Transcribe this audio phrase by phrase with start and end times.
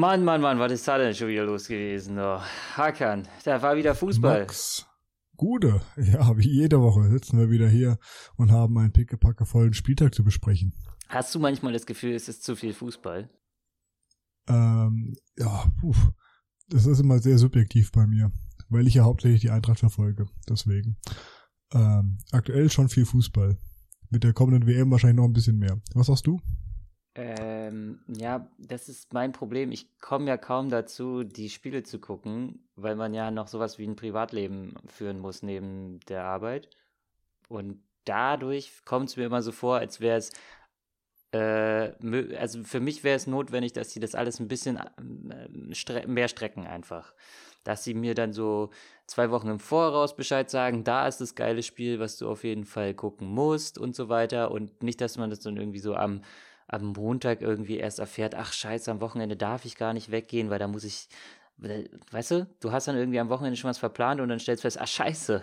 [0.00, 2.18] Mann, Mann, Mann, was ist da denn schon wieder los gewesen?
[2.18, 2.40] Oh,
[2.74, 4.40] Hakan, da war wieder Fußball.
[4.40, 4.86] Max,
[5.36, 7.98] Gude, ja, wie jede Woche sitzen wir wieder hier
[8.36, 10.72] und haben einen pickepackevollen Spieltag zu besprechen.
[11.08, 13.28] Hast du manchmal das Gefühl, es ist zu viel Fußball?
[14.48, 15.92] Ähm, ja, puh,
[16.70, 18.32] das ist immer sehr subjektiv bei mir,
[18.70, 20.28] weil ich ja hauptsächlich die Eintracht verfolge.
[20.48, 20.96] Deswegen.
[21.74, 23.58] Ähm, aktuell schon viel Fußball.
[24.08, 25.78] Mit der kommenden WM wahrscheinlich noch ein bisschen mehr.
[25.92, 26.40] Was sagst du?
[27.16, 29.72] Ähm, ja, das ist mein Problem.
[29.72, 33.86] Ich komme ja kaum dazu, die Spiele zu gucken, weil man ja noch sowas wie
[33.86, 36.70] ein Privatleben führen muss neben der Arbeit.
[37.48, 40.30] Und dadurch kommt es mir immer so vor, als wäre es,
[41.32, 41.92] äh,
[42.36, 46.28] also für mich wäre es notwendig, dass sie das alles ein bisschen äh, stre mehr
[46.28, 47.12] strecken einfach.
[47.64, 48.70] Dass sie mir dann so
[49.06, 52.64] zwei Wochen im Voraus Bescheid sagen, da ist das geile Spiel, was du auf jeden
[52.64, 54.52] Fall gucken musst und so weiter.
[54.52, 56.22] Und nicht, dass man das dann irgendwie so am
[56.70, 60.60] am Montag irgendwie erst erfährt, ach scheiße, am Wochenende darf ich gar nicht weggehen, weil
[60.60, 61.08] da muss ich,
[61.58, 64.66] weißt du, du hast dann irgendwie am Wochenende schon was verplant und dann stellst du
[64.66, 65.42] fest, ach scheiße,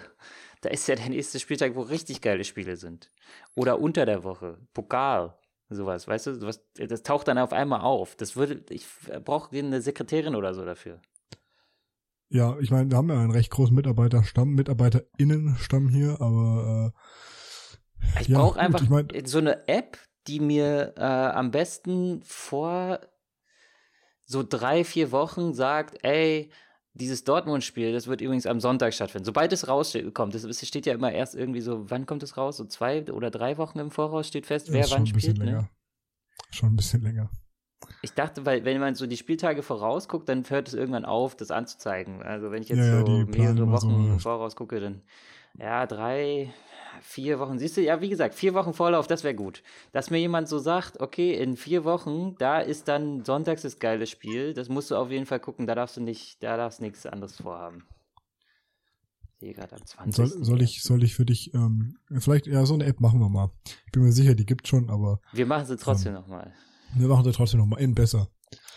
[0.61, 3.11] da ist ja der nächste Spieltag, wo richtig geile Spiele sind.
[3.55, 5.37] Oder unter der Woche, Pokal,
[5.69, 8.15] sowas, weißt du, was, das taucht dann auf einmal auf.
[8.15, 8.85] Das würde, ich
[9.25, 11.01] brauche eine Sekretärin oder so dafür.
[12.29, 18.27] Ja, ich meine, wir haben ja einen recht großen Mitarbeiterstamm, MitarbeiterInnenstamm hier, aber äh, ich
[18.27, 22.99] ja, brauche einfach ich mein, so eine App, die mir äh, am besten vor
[24.25, 26.51] so drei, vier Wochen sagt, ey,
[26.93, 29.25] dieses Dortmund-Spiel, das wird übrigens am Sonntag stattfinden.
[29.25, 32.57] Sobald es rauskommt, das steht ja immer erst irgendwie so, wann kommt es raus?
[32.57, 35.37] So zwei oder drei Wochen im Voraus steht fest, wer wann spielt.
[35.37, 35.69] Ne?
[36.51, 37.29] Schon ein bisschen länger.
[38.01, 41.51] Ich dachte, weil wenn man so die Spieltage vorausguckt, dann hört es irgendwann auf, das
[41.51, 42.23] anzuzeigen.
[42.23, 44.19] Also wenn ich jetzt ja, so mehrere Wochen so.
[44.19, 45.03] voraus gucke, dann
[45.59, 46.53] ja, drei,
[47.01, 49.63] vier Wochen, siehst du, ja, wie gesagt, vier Wochen Vorlauf, das wäre gut.
[49.91, 54.07] Dass mir jemand so sagt, okay, in vier Wochen, da ist dann sonntags das geile
[54.07, 57.05] Spiel, das musst du auf jeden Fall gucken, da darfst du nicht, da darfst nichts
[57.05, 57.83] anderes vorhaben.
[59.39, 60.15] Sehe gerade am 20.
[60.15, 63.29] Soll, soll, ich, soll ich für dich, ähm, vielleicht, ja, so eine App machen wir
[63.29, 63.51] mal.
[63.85, 65.21] Ich bin mir sicher, die gibt schon, aber.
[65.31, 66.53] Wir machen sie trotzdem ähm, nochmal.
[66.95, 68.29] Wir machen sie trotzdem nochmal, in besser.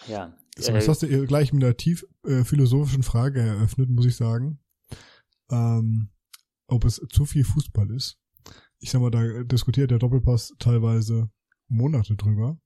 [0.06, 0.37] Ja.
[0.58, 4.16] So, das äh, hast du gleich mit einer tief äh, philosophischen Frage eröffnet, muss ich
[4.16, 4.58] sagen.
[5.50, 6.10] Ähm,
[6.70, 8.19] ob es zu viel Fußball ist.
[8.78, 11.31] Ich sag mal, da diskutiert der Doppelpass teilweise
[11.69, 12.58] Monate drüber.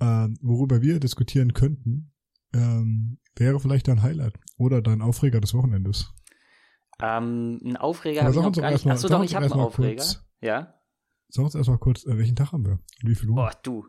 [0.00, 2.12] Ähm, worüber wir diskutieren könnten,
[2.54, 6.12] ähm, wäre vielleicht dein Highlight oder dein Aufreger des Wochenendes.
[7.00, 8.86] Ähm, ein Aufreger habe ich noch gar nicht.
[8.86, 10.02] Achso, doch, ich habe einen Aufreger.
[10.02, 10.74] Kurz, ja?
[11.28, 12.72] Sag uns erstmal kurz, äh, welchen Tag haben wir?
[12.72, 13.36] Und wie viel Uhr?
[13.36, 13.86] Boah, du,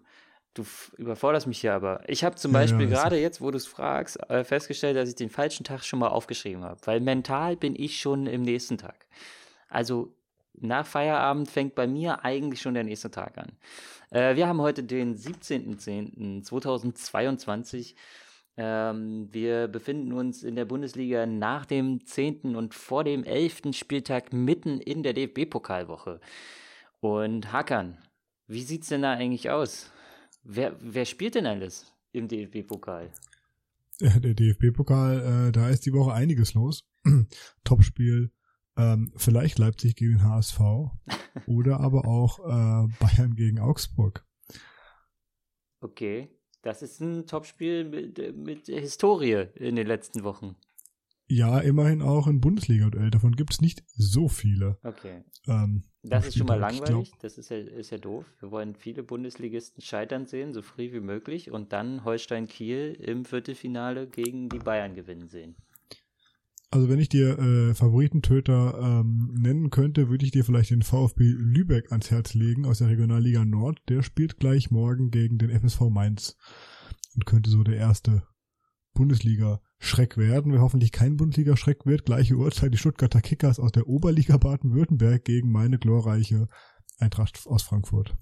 [0.54, 0.66] du
[0.98, 2.02] überforderst mich hier aber.
[2.08, 5.16] Ich habe zum Beispiel ja, gerade jetzt, wo du es fragst, äh, festgestellt, dass ich
[5.16, 6.80] den falschen Tag schon mal aufgeschrieben habe.
[6.86, 9.06] Weil mental bin ich schon im nächsten Tag.
[9.70, 10.14] Also
[10.54, 13.54] nach Feierabend fängt bei mir eigentlich schon der nächste Tag an.
[14.10, 17.96] Äh, wir haben heute den 17.10.2022.
[18.58, 22.58] Ähm, wir befinden uns in der Bundesliga nach dem 10.
[22.58, 23.62] und vor dem 11.
[23.72, 26.20] Spieltag mitten in der DFB-Pokalwoche.
[27.00, 27.98] Und Hakan,
[28.48, 29.90] wie sieht es denn da eigentlich aus?
[30.44, 33.12] Wer, wer spielt denn alles im DFB-Pokal?
[34.00, 36.90] Der DFB-Pokal, äh, da ist die Woche einiges los.
[37.64, 38.32] Topspiel
[38.78, 40.60] ähm, vielleicht Leipzig gegen HSV
[41.46, 44.26] oder aber auch äh, Bayern gegen Augsburg.
[45.82, 46.30] Okay,
[46.62, 50.56] das ist ein Topspiel mit, mit Historie in den letzten Wochen.
[51.34, 53.10] Ja, immerhin auch ein Bundesliga-Duell.
[53.10, 54.78] Davon gibt es nicht so viele.
[54.84, 55.24] Okay.
[55.48, 57.14] Ähm, das ist schon mal langweilig.
[57.22, 58.26] Das ist ja, ist ja doof.
[58.42, 61.50] Wir wollen viele Bundesligisten scheitern sehen, so früh wie möglich.
[61.50, 65.56] Und dann Holstein Kiel im Viertelfinale gegen die Bayern gewinnen sehen.
[66.70, 71.24] Also wenn ich dir äh, Favoritentöter ähm, nennen könnte, würde ich dir vielleicht den VfB
[71.24, 73.80] Lübeck ans Herz legen aus der Regionalliga Nord.
[73.88, 76.36] Der spielt gleich morgen gegen den FSV Mainz
[77.16, 78.24] und könnte so der erste
[79.82, 80.54] Bundesliga-Schreck werden.
[80.54, 85.52] Wer hoffentlich kein Bundesliga-Schreck wird, gleiche Uhrzeit die Stuttgarter Kickers aus der Oberliga Baden-Württemberg gegen
[85.52, 86.48] meine glorreiche
[87.00, 88.16] Eintracht aus Frankfurt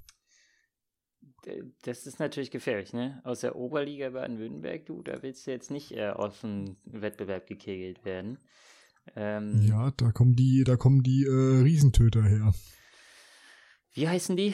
[1.83, 3.21] das ist natürlich gefährlich, ne?
[3.23, 8.05] Aus der Oberliga Baden-Württemberg, du, da willst du jetzt nicht äh, aus dem Wettbewerb gekegelt
[8.05, 8.37] werden.
[9.15, 12.53] Ähm, ja, da kommen die, da kommen die äh, Riesentöter her.
[13.93, 14.53] Wie heißen die?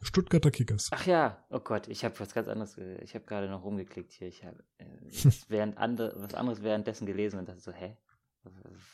[0.00, 0.88] Stuttgarter Kickers.
[0.92, 4.28] Ach ja, oh Gott, ich habe was ganz anderes, ich habe gerade noch rumgeklickt hier.
[4.28, 4.84] Ich habe äh,
[5.48, 7.96] während andere, was anderes währenddessen gelesen und dachte so, hä?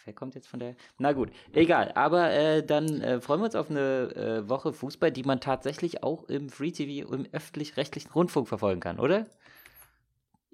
[0.05, 0.75] Wer kommt jetzt von der?
[0.99, 1.93] Na gut, egal.
[1.93, 6.03] Aber äh, dann äh, freuen wir uns auf eine äh, Woche Fußball, die man tatsächlich
[6.03, 9.27] auch im Free TV, im öffentlich-rechtlichen Rundfunk verfolgen kann, oder?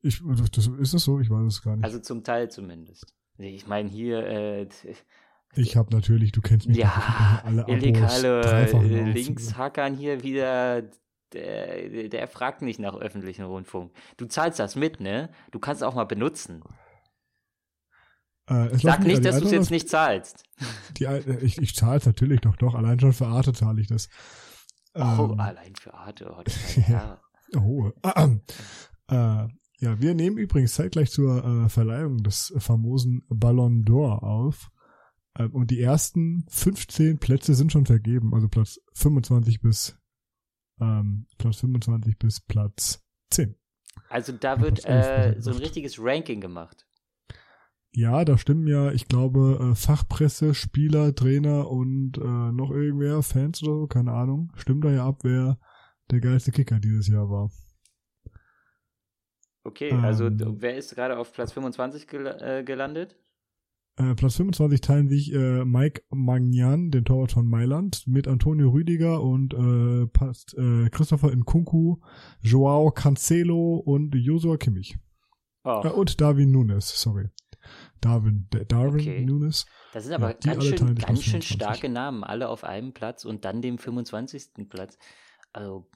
[0.02, 0.20] Ich,
[0.52, 1.20] das, ist das so?
[1.20, 1.84] Ich weiß es gar nicht.
[1.84, 3.14] Also zum Teil zumindest.
[3.38, 4.26] Ich meine hier.
[4.26, 4.68] Äh,
[5.54, 6.76] ich habe natürlich, du kennst mich.
[6.76, 10.82] Ja, alle illegale Linkshackern hier wieder
[11.32, 13.92] der, der fragt nicht nach öffentlichen Rundfunk.
[14.16, 15.30] Du zahlst das mit, ne?
[15.50, 16.62] Du kannst es auch mal benutzen.
[18.46, 20.42] Äh, Sag nicht, dass du es jetzt nicht zahlst.
[20.96, 22.74] Die, äh, ich ich zahle es natürlich doch, doch.
[22.74, 24.08] Allein schon für Arte zahle ich das.
[24.94, 26.34] Oh, ähm, allein für Arte.
[26.36, 26.42] Oh,
[26.88, 27.20] ja.
[27.56, 27.90] oh.
[28.02, 28.26] Äh,
[29.14, 29.48] äh,
[29.82, 34.70] ja, wir nehmen übrigens zeitgleich zur äh, Verleihung des famosen Ballon d'Or auf.
[35.40, 38.34] Äh, und die ersten 15 Plätze sind schon vergeben.
[38.34, 39.98] Also Platz 25 bis
[40.80, 43.54] ähm, Platz 25 bis Platz 10.
[44.08, 46.86] Also da wird äh, so ein richtiges Ranking gemacht.
[47.92, 53.62] Ja, da stimmen ja, ich glaube, äh, Fachpresse, Spieler, Trainer und äh, noch irgendwer, Fans
[53.64, 55.58] oder so, keine Ahnung, stimmt da ja ab, wer
[56.10, 57.50] der geilste Kicker dieses Jahr war.
[59.64, 63.16] Okay, also ähm, wer ist gerade auf Platz 25 gel äh, gelandet?
[64.00, 69.22] Äh, Platz 25 teilen sich äh, Mike Magnan, den Torwart von Mailand, mit Antonio Rüdiger
[69.22, 71.98] und äh, passt, äh, Christopher Nkunku,
[72.40, 74.96] Joao Cancelo und Josua Kimmich.
[75.64, 75.82] Oh.
[75.84, 77.28] Äh, und Darwin Nunes, sorry.
[78.00, 79.24] Darwin, Darwin okay.
[79.26, 79.66] Nunes.
[79.92, 83.44] Das sind aber ja, ganz schön, ganz schön starke Namen, alle auf einem Platz und
[83.44, 84.68] dann dem 25.
[84.70, 84.96] Platz.
[85.52, 85.90] Also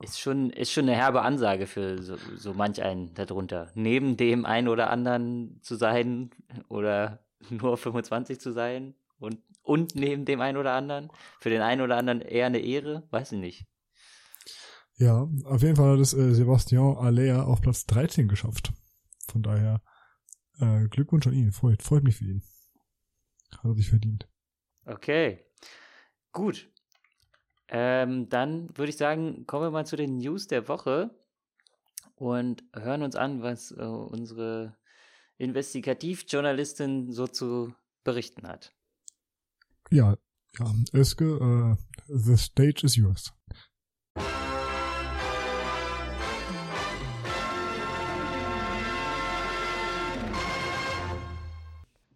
[0.00, 3.70] ist schon, ist schon eine herbe Ansage für so, so manch einen darunter.
[3.74, 6.30] Neben dem einen oder anderen zu sein
[6.68, 11.10] oder nur 25 zu sein und, und neben dem einen oder anderen.
[11.40, 13.66] Für den einen oder anderen eher eine Ehre, weiß ich nicht.
[14.96, 18.72] Ja, auf jeden Fall hat es äh, Sebastian Alea auf Platz 13 geschafft.
[19.28, 19.82] Von daher
[20.60, 21.50] äh, Glückwunsch an ihn.
[21.50, 22.42] Freut, freut mich für ihn.
[23.50, 24.28] Hat er sich verdient.
[24.84, 25.44] Okay.
[26.32, 26.70] Gut.
[27.68, 31.10] Ähm, dann würde ich sagen, kommen wir mal zu den News der Woche
[32.14, 34.76] und hören uns an, was äh, unsere
[35.44, 38.72] Investigativjournalistin so zu berichten hat.
[39.90, 40.16] Ja,
[40.58, 41.76] ja, Eske, uh,
[42.08, 43.32] the stage is yours.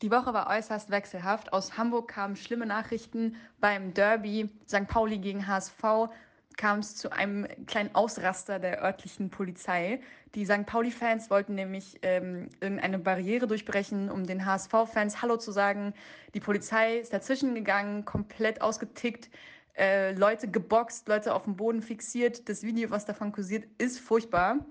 [0.02, 1.52] Die Woche war äußerst wechselhaft.
[1.52, 3.34] Aus Hamburg kamen schlimme Nachrichten.
[3.60, 4.86] Beim Derby St.
[4.86, 6.08] Pauli gegen HSV
[6.58, 10.00] kam es zu einem kleinen Ausraster der örtlichen Polizei.
[10.34, 10.66] Die St.
[10.66, 15.94] Pauli-Fans wollten nämlich ähm, irgendeine Barriere durchbrechen, um den HSV-Fans Hallo zu sagen.
[16.34, 19.30] Die Polizei ist dazwischen gegangen, komplett ausgetickt,
[19.76, 22.48] äh, Leute geboxt, Leute auf dem Boden fixiert.
[22.48, 24.66] Das Video, was davon kursiert, ist furchtbar.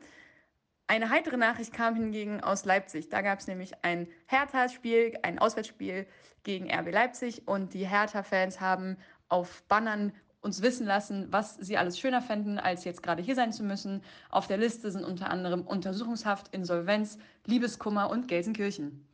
[0.87, 3.09] Eine heitere Nachricht kam hingegen aus Leipzig.
[3.09, 6.05] Da gab es nämlich ein Hertha-Spiel, ein Auswärtsspiel
[6.43, 8.97] gegen RB Leipzig und die Hertha-Fans haben
[9.29, 10.13] auf Bannern
[10.47, 14.01] uns wissen lassen, was sie alles schöner fänden, als jetzt gerade hier sein zu müssen.
[14.29, 19.05] Auf der Liste sind unter anderem Untersuchungshaft, Insolvenz, Liebeskummer und Gelsenkirchen.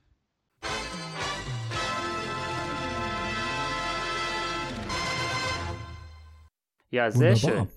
[6.91, 7.65] Ja, sehr Wunderbar.
[7.65, 7.67] schön.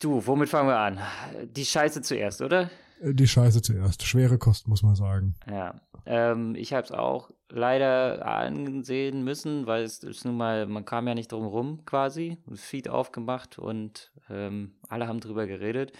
[0.00, 0.98] Du, womit fangen wir an?
[1.44, 2.70] Die Scheiße zuerst, oder?
[3.00, 4.02] Äh, die Scheiße zuerst.
[4.02, 5.34] Schwere Kost, muss man sagen.
[5.50, 5.80] Ja.
[6.04, 11.08] Ähm, ich habe es auch leider ansehen müssen, weil es ist nun mal, man kam
[11.08, 12.38] ja nicht drum rum quasi.
[12.46, 15.92] Das Feed aufgemacht und ähm, alle haben drüber geredet.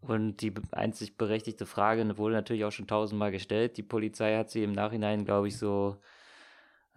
[0.00, 3.76] Und die einzig berechtigte Frage wurde natürlich auch schon tausendmal gestellt.
[3.76, 5.96] Die Polizei hat sie im Nachhinein, glaube ich, so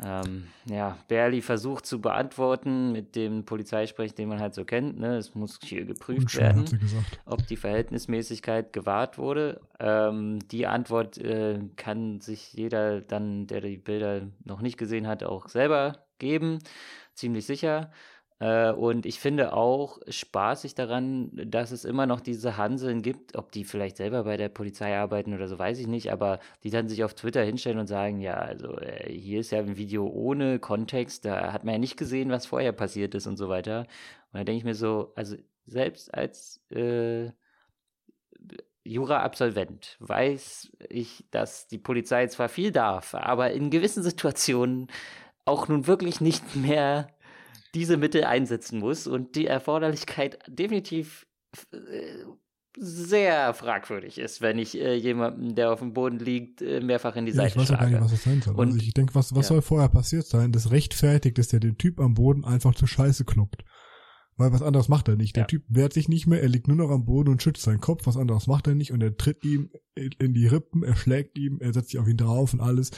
[0.04, 5.00] ähm, ja, Berli versucht zu beantworten mit dem Polizeisprech, den man halt so kennt.
[5.00, 5.16] Ne?
[5.18, 6.66] Es muss hier geprüft werden,
[7.26, 9.62] ob die Verhältnismäßigkeit gewahrt wurde.
[9.80, 15.24] Ähm, die Antwort äh, kann sich jeder dann, der die Bilder noch nicht gesehen hat,
[15.24, 16.60] auch selber geben.
[17.14, 17.92] Ziemlich sicher.
[18.40, 23.52] Äh, und ich finde auch spaßig daran, dass es immer noch diese Hanseln gibt, ob
[23.52, 26.90] die vielleicht selber bei der Polizei arbeiten oder so, weiß ich nicht, aber die dann
[26.90, 30.60] sich auf Twitter hinstellen und sagen, ja, also äh, hier ist ja ein Video ohne
[30.60, 33.82] Kontext, da hat man ja nicht gesehen, was vorher passiert ist und so weiter.
[34.32, 37.32] Und da denke ich mir so, also selbst als äh,
[38.84, 44.88] Jura-Absolvent weiß ich, dass die Polizei zwar viel darf, aber in gewissen Situationen
[45.46, 47.08] auch nun wirklich nicht mehr
[47.76, 51.28] diese Mittel einsetzen muss und die Erforderlichkeit definitiv
[51.72, 52.26] äh,
[52.78, 57.26] sehr fragwürdig ist, wenn ich äh, jemanden, der auf dem Boden liegt, äh, mehrfach in
[57.26, 58.56] die ja, Seite Ich weiß ja gar nicht, was das sein soll.
[58.56, 59.56] Und, also ich denke, was, was ja.
[59.56, 60.52] soll vorher passiert sein?
[60.52, 63.64] Das rechtfertigt, dass der den Typ am Boden einfach zur Scheiße kloppt.
[64.38, 65.38] Weil was anderes macht er nicht.
[65.38, 65.48] Der ja.
[65.48, 68.06] Typ wehrt sich nicht mehr, er liegt nur noch am Boden und schützt seinen Kopf,
[68.06, 71.60] was anderes macht er nicht und er tritt ihm in die Rippen, er schlägt ihm,
[71.62, 72.92] er setzt sich auf ihn drauf und alles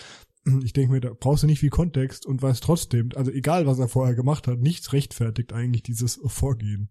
[0.64, 3.80] ich denke mir, da brauchst du nicht viel Kontext und weiß trotzdem, also egal was
[3.80, 6.90] er vorher gemacht hat, nichts rechtfertigt eigentlich dieses Vorgehen.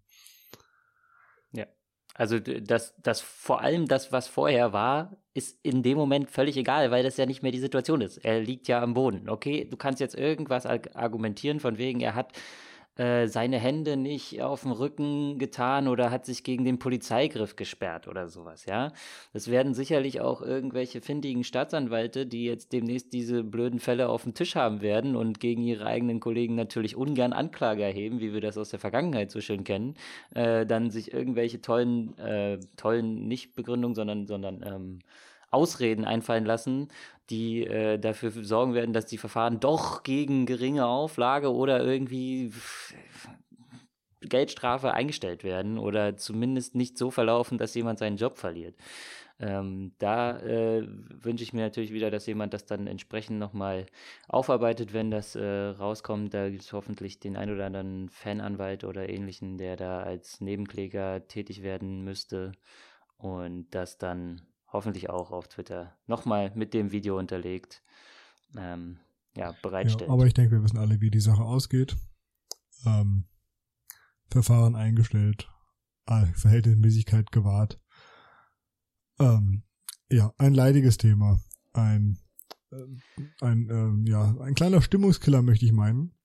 [1.52, 1.66] Ja.
[2.14, 6.90] Also das, das vor allem das, was vorher war, ist in dem Moment völlig egal,
[6.90, 8.18] weil das ja nicht mehr die Situation ist.
[8.18, 9.28] Er liegt ja am Boden.
[9.28, 12.32] Okay, du kannst jetzt irgendwas argumentieren, von wegen, er hat
[12.96, 18.08] äh, seine Hände nicht auf dem Rücken getan oder hat sich gegen den Polizeigriff gesperrt
[18.08, 18.92] oder sowas, ja.
[19.32, 24.34] Das werden sicherlich auch irgendwelche findigen Staatsanwälte, die jetzt demnächst diese blöden Fälle auf dem
[24.34, 28.56] Tisch haben werden und gegen ihre eigenen Kollegen natürlich ungern Anklage erheben, wie wir das
[28.58, 29.94] aus der Vergangenheit so schön kennen,
[30.34, 34.98] äh, dann sich irgendwelche tollen, äh, tollen, nicht Begründungen, sondern, sondern ähm,
[35.50, 36.88] Ausreden einfallen lassen,
[37.30, 42.52] die äh, dafür sorgen werden, dass die Verfahren doch gegen geringe Auflage oder irgendwie
[44.20, 48.76] Geldstrafe eingestellt werden oder zumindest nicht so verlaufen, dass jemand seinen Job verliert.
[49.38, 53.84] Ähm, da äh, wünsche ich mir natürlich wieder, dass jemand das dann entsprechend nochmal
[54.28, 56.32] aufarbeitet, wenn das äh, rauskommt.
[56.32, 61.28] Da gibt es hoffentlich den ein oder anderen Fananwalt oder ähnlichen, der da als Nebenkläger
[61.28, 62.52] tätig werden müsste
[63.18, 64.40] und das dann
[64.72, 67.82] hoffentlich auch auf Twitter nochmal mit dem Video unterlegt,
[68.56, 68.98] ähm,
[69.36, 70.08] ja, bereitstellt.
[70.08, 71.96] Ja, aber ich denke, wir wissen alle, wie die Sache ausgeht.
[72.84, 73.24] Ähm,
[74.30, 75.48] Verfahren eingestellt,
[76.06, 77.80] äh, Verhältnismäßigkeit gewahrt.
[79.18, 79.62] Ähm,
[80.10, 81.40] ja, ein leidiges Thema.
[81.72, 82.18] Ein,
[82.70, 82.76] äh,
[83.40, 86.15] ein, äh, ja, ein kleiner Stimmungskiller, möchte ich meinen.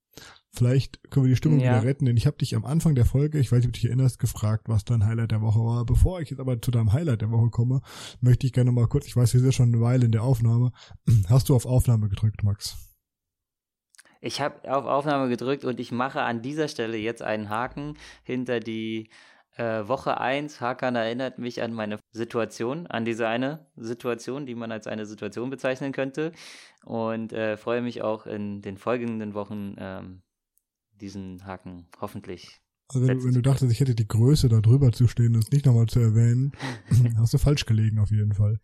[0.53, 1.71] Vielleicht können wir die Stimmung ja.
[1.71, 3.79] wieder retten, denn ich habe dich am Anfang der Folge, ich weiß nicht, ob du
[3.79, 5.85] dich erinnerst, gefragt, was dein Highlight der Woche war.
[5.85, 7.81] Bevor ich jetzt aber zu deinem Highlight der Woche komme,
[8.19, 10.73] möchte ich gerne mal kurz, ich weiß, wir sind schon eine Weile in der Aufnahme,
[11.29, 12.75] hast du auf Aufnahme gedrückt, Max?
[14.19, 18.59] Ich habe auf Aufnahme gedrückt und ich mache an dieser Stelle jetzt einen Haken hinter
[18.59, 19.09] die
[19.57, 20.61] äh, Woche 1.
[20.61, 25.49] Hakan erinnert mich an meine Situation, an diese eine Situation, die man als eine Situation
[25.49, 26.33] bezeichnen könnte.
[26.85, 30.21] Und äh, freue mich auch in den folgenden Wochen ähm,
[31.01, 32.61] diesen Haken hoffentlich.
[32.87, 35.43] Also wenn, du, wenn du dachtest, ich hätte die Größe da drüber zu stehen und
[35.43, 36.51] es nicht nochmal zu erwähnen,
[37.17, 38.59] hast du falsch gelegen auf jeden Fall.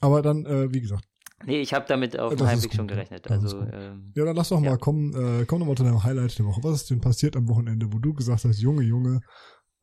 [0.00, 1.04] Aber dann, äh, wie gesagt.
[1.44, 3.30] Nee, ich habe damit auf dem Heimweg schon gerechnet.
[3.30, 4.76] Also, ähm, ja, dann lass doch mal ja.
[4.78, 6.62] kommen, äh, komm doch mal zu deinem Highlight der Woche.
[6.64, 9.20] Was ist denn passiert am Wochenende, wo du gesagt hast, Junge, Junge,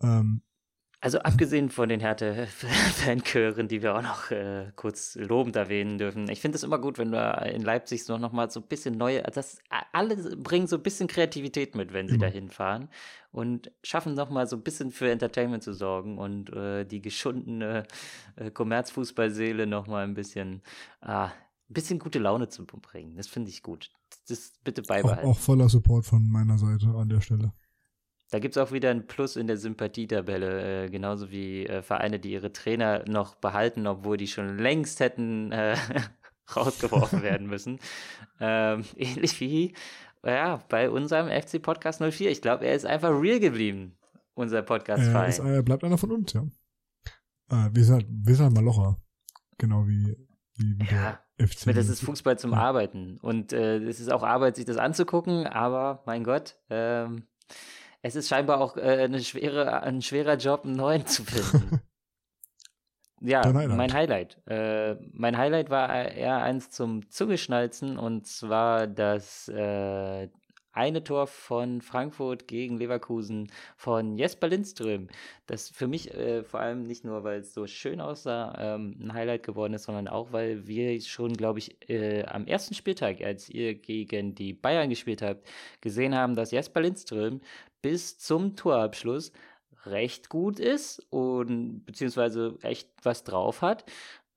[0.01, 0.41] ähm,
[1.03, 6.29] also abgesehen von den Härte-Fanchören, die wir auch noch äh, kurz lobend erwähnen dürfen.
[6.29, 9.21] Ich finde es immer gut, wenn wir in Leipzig so nochmal so ein bisschen neue,
[9.21, 9.59] das
[9.91, 12.21] alle bringen so ein bisschen Kreativität mit, wenn sie mhm.
[12.21, 12.87] dahin fahren
[13.33, 17.83] und schaffen nochmal so ein bisschen für Entertainment zu sorgen und äh, die geschundene
[18.37, 20.61] äh, Kommerzfußballseele nochmal ein bisschen,
[21.01, 21.33] ah, ein
[21.73, 23.17] bisschen gute Laune zu bringen.
[23.17, 23.91] Das finde ich gut.
[24.29, 25.25] Das bitte beibehalten.
[25.25, 27.51] Auch, auch voller Support von meiner Seite an der Stelle.
[28.33, 32.19] Da gibt es auch wieder ein Plus in der Sympathietabelle, äh, genauso wie äh, Vereine,
[32.19, 35.77] die ihre Trainer noch behalten, obwohl die schon längst hätten äh,
[36.55, 37.77] rausgeworfen werden müssen.
[38.39, 39.75] Ähm, ähnlich wie
[40.25, 42.31] ja, bei unserem FC Podcast 04.
[42.31, 43.99] Ich glaube, er ist einfach real geblieben,
[44.33, 45.33] unser Podcast-Verein.
[45.45, 46.41] Er, bleibt einer von uns, ja.
[47.51, 48.97] Äh, wir, sind halt, wir sind halt Malocher.
[49.59, 50.17] Genau wie,
[50.55, 51.19] wie, wie ja.
[51.37, 51.71] der FC.
[51.75, 52.57] Das ist Fußball zum ja.
[52.57, 53.19] Arbeiten.
[53.21, 57.27] Und äh, es ist auch Arbeit, sich das anzugucken, aber mein Gott, ähm,
[58.03, 61.81] es ist scheinbar auch äh, eine schwere, ein schwerer Job, einen neuen zu finden.
[63.21, 63.69] ja, Highlight.
[63.69, 64.41] mein Highlight.
[64.45, 70.27] Äh, mein Highlight war eher eins zum Zugeschnalzen und zwar das äh,
[70.73, 75.07] eine Tor von Frankfurt gegen Leverkusen von Jesper Lindström.
[75.45, 79.13] Das für mich äh, vor allem nicht nur, weil es so schön aussah, ähm, ein
[79.13, 83.49] Highlight geworden ist, sondern auch, weil wir schon, glaube ich, äh, am ersten Spieltag, als
[83.49, 85.47] ihr gegen die Bayern gespielt habt,
[85.81, 87.41] gesehen haben, dass Jesper Lindström
[87.81, 89.31] bis zum Torabschluss
[89.85, 93.85] recht gut ist und beziehungsweise echt was drauf hat.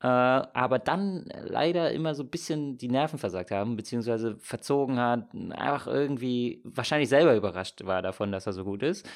[0.07, 5.35] Äh, aber dann leider immer so ein bisschen die Nerven versagt haben, beziehungsweise verzogen hat,
[5.51, 9.09] einfach irgendwie wahrscheinlich selber überrascht war davon, dass er so gut ist.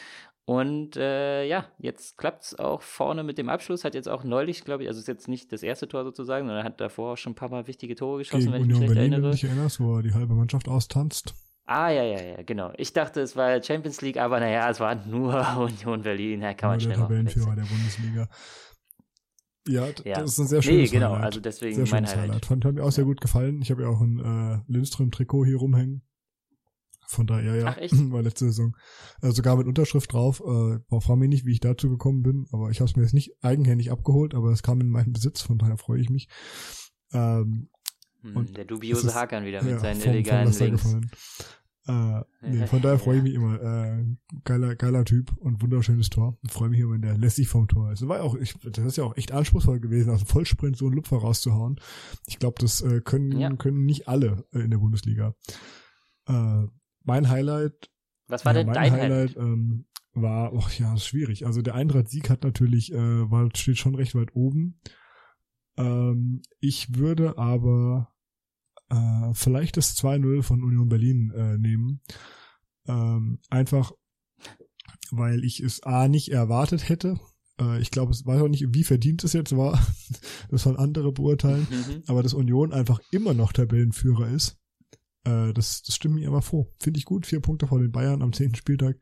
[0.47, 3.85] Und äh, ja, jetzt klappt es auch vorne mit dem Abschluss.
[3.85, 6.65] Hat jetzt auch neulich, glaube ich, also ist jetzt nicht das erste Tor sozusagen, sondern
[6.65, 8.89] hat davor auch schon ein paar Mal wichtige Tore geschossen, Gegen wenn ich Union mich
[8.89, 9.31] recht Berlin, erinnere.
[9.31, 11.35] Wenn du dich erinnerst, wo er die halbe Mannschaft austanzt.
[11.67, 12.73] Ah, ja, ja, ja, genau.
[12.79, 16.41] Ich dachte, es war Champions League, aber naja, es war nur Union Berlin.
[16.41, 18.29] Da kann man schnell der Tabellenführer der Bundesliga.
[19.71, 21.25] Ja, ja, das ist ein sehr schönes nee, genau, Highlight.
[21.25, 22.29] also deswegen sehr mein Highlight.
[22.29, 22.47] Highlight.
[22.47, 23.63] Fand, hat mir auch sehr gut gefallen.
[23.63, 26.03] Ich habe ja auch ein äh, Lindström-Trikot hier rumhängen.
[27.07, 27.95] Von daher, ja, Ach, echt?
[28.13, 28.77] war letzte Saison.
[29.23, 30.41] Äh, sogar mit Unterschrift drauf.
[30.41, 33.15] Äh, frag mich nicht, wie ich dazu gekommen bin, aber ich habe es mir jetzt
[33.15, 36.29] nicht eigenhändig abgeholt, aber es kam in meinen Besitz, von daher freue ich mich.
[37.13, 37.69] Ähm,
[38.23, 40.97] hm, und der dubiose Hakan wieder mit ja, seinen illegalen Links.
[41.91, 43.61] Äh, nee, von daher freue ich mich immer.
[43.61, 44.05] Äh,
[44.45, 46.39] geiler, geiler Typ und wunderschönes Tor.
[46.43, 48.03] Ich freue mich immer, wenn der lässig vom Tor ist.
[48.03, 50.87] Das war auch, ich, das ist ja auch echt anspruchsvoll gewesen, aus dem Vollsprint so
[50.87, 51.81] einen Lupfer rauszuhauen.
[52.27, 53.51] Ich glaube, das äh, können, ja.
[53.57, 55.35] können nicht alle äh, in der Bundesliga.
[56.27, 56.67] Äh,
[57.03, 57.91] mein Highlight.
[58.29, 59.11] Was war ja, denn dein Highlight?
[59.11, 61.47] Highlight ähm, war, ach ja, schwierig.
[61.47, 64.81] Also der Eintracht-Sieg hat natürlich, äh, war, steht schon recht weit oben.
[65.77, 68.13] Ähm, ich würde aber
[68.91, 72.01] äh, vielleicht das 2-0 von Union Berlin äh, nehmen.
[72.87, 73.93] Ähm, einfach,
[75.11, 77.19] weil ich es A nicht erwartet hätte.
[77.61, 79.79] Äh, ich glaube, es weiß auch nicht, wie verdient es jetzt war.
[80.51, 81.67] das sollen andere beurteilen.
[81.71, 82.03] Mhm.
[82.07, 84.59] Aber dass Union einfach immer noch Tabellenführer ist.
[85.25, 86.73] Äh, das, das stimmt mir aber froh.
[86.81, 87.27] Finde ich gut.
[87.27, 88.99] Vier Punkte vor den Bayern am zehnten Spieltag.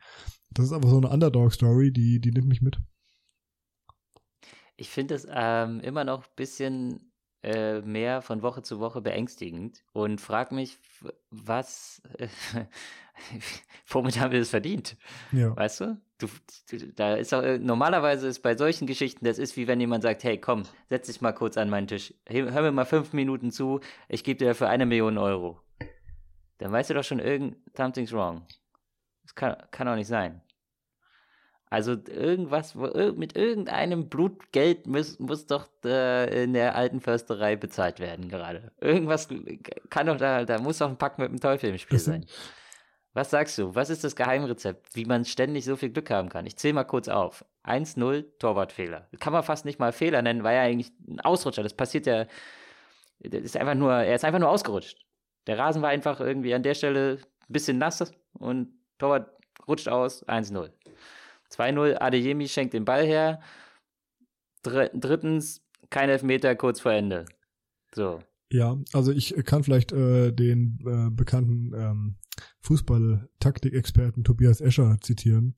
[0.51, 2.79] Das ist einfach so eine Underdog-Story, die, die nimmt mich mit.
[4.77, 7.08] Ich finde es ähm, immer noch ein bisschen
[7.49, 10.79] äh, mehr von Woche zu Woche beängstigend und frage mich,
[11.31, 12.29] was, äh,
[13.89, 14.97] womit haben wir das verdient?
[15.33, 15.57] Ja.
[15.57, 16.01] Weißt du?
[16.19, 16.27] Du,
[16.97, 20.25] da ist auch, äh, normalerweise ist bei solchen Geschichten, das ist wie wenn jemand sagt,
[20.25, 23.81] hey, komm, setz dich mal kurz an meinen Tisch, hör mir mal fünf Minuten zu,
[24.09, 25.61] ich gebe dir dafür eine Million Euro.
[26.59, 28.47] Dann weißt du doch schon, irgend, something's wrong.
[29.23, 30.43] Das kann, kann auch nicht sein.
[31.71, 38.29] Also irgendwas, mit irgendeinem Blutgeld muss, muss doch äh, in der alten Försterei bezahlt werden
[38.29, 38.73] gerade.
[38.81, 39.29] Irgendwas
[39.91, 42.25] kann doch da, da muss doch ein Pack mit dem Teufel im Spiel sein.
[43.15, 43.75] Was sagst du?
[43.75, 46.47] Was ist das Geheimrezept, wie man ständig so viel Glück haben kann?
[46.47, 47.45] Ich zähle mal kurz auf.
[47.65, 49.09] 1-0 Torwartfehler.
[49.19, 51.65] Kann man fast nicht mal Fehler nennen, weil er eigentlich ein Ausrutscher.
[51.65, 52.27] Das passiert ja.
[53.19, 55.05] Das ist einfach nur, er ist einfach nur ausgerutscht.
[55.49, 59.31] Der Rasen war einfach irgendwie an der Stelle ein bisschen nass und Torwart
[59.67, 60.25] rutscht aus.
[60.29, 60.71] 1-0.
[61.53, 63.41] 2-0, Adeyemi schenkt den Ball her.
[64.63, 67.27] Dr drittens, kein Elfmeter kurz vor Ende.
[67.95, 68.21] So.
[68.51, 72.17] Ja, also ich kann vielleicht äh, den äh, bekannten ähm,
[72.63, 75.57] Fußball-Taktikexperten Tobias Escher zitieren,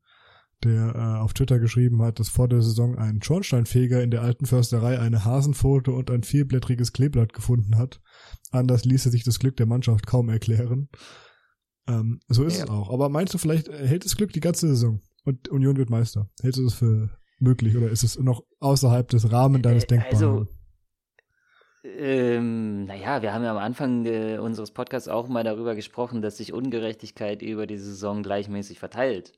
[0.64, 4.46] der äh, auf Twitter geschrieben hat, dass vor der Saison ein Schornsteinfeger in der alten
[4.46, 8.00] Försterei eine Hasenpfote und ein vierblättriges Kleeblatt gefunden hat.
[8.50, 10.88] Anders ließe sich das Glück der Mannschaft kaum erklären.
[11.86, 12.64] Ähm, so ist ja.
[12.64, 12.92] es auch.
[12.92, 15.00] Aber meinst du, vielleicht hält das Glück die ganze Saison?
[15.24, 16.28] Und Union wird Meister.
[16.42, 20.14] Hältst du das für möglich oder ist es noch außerhalb des Rahmens deines äh, Denkbaren?
[20.14, 20.46] Also,
[21.82, 26.36] ähm, naja, wir haben ja am Anfang äh, unseres Podcasts auch mal darüber gesprochen, dass
[26.36, 29.32] sich Ungerechtigkeit über die Saison gleichmäßig verteilt.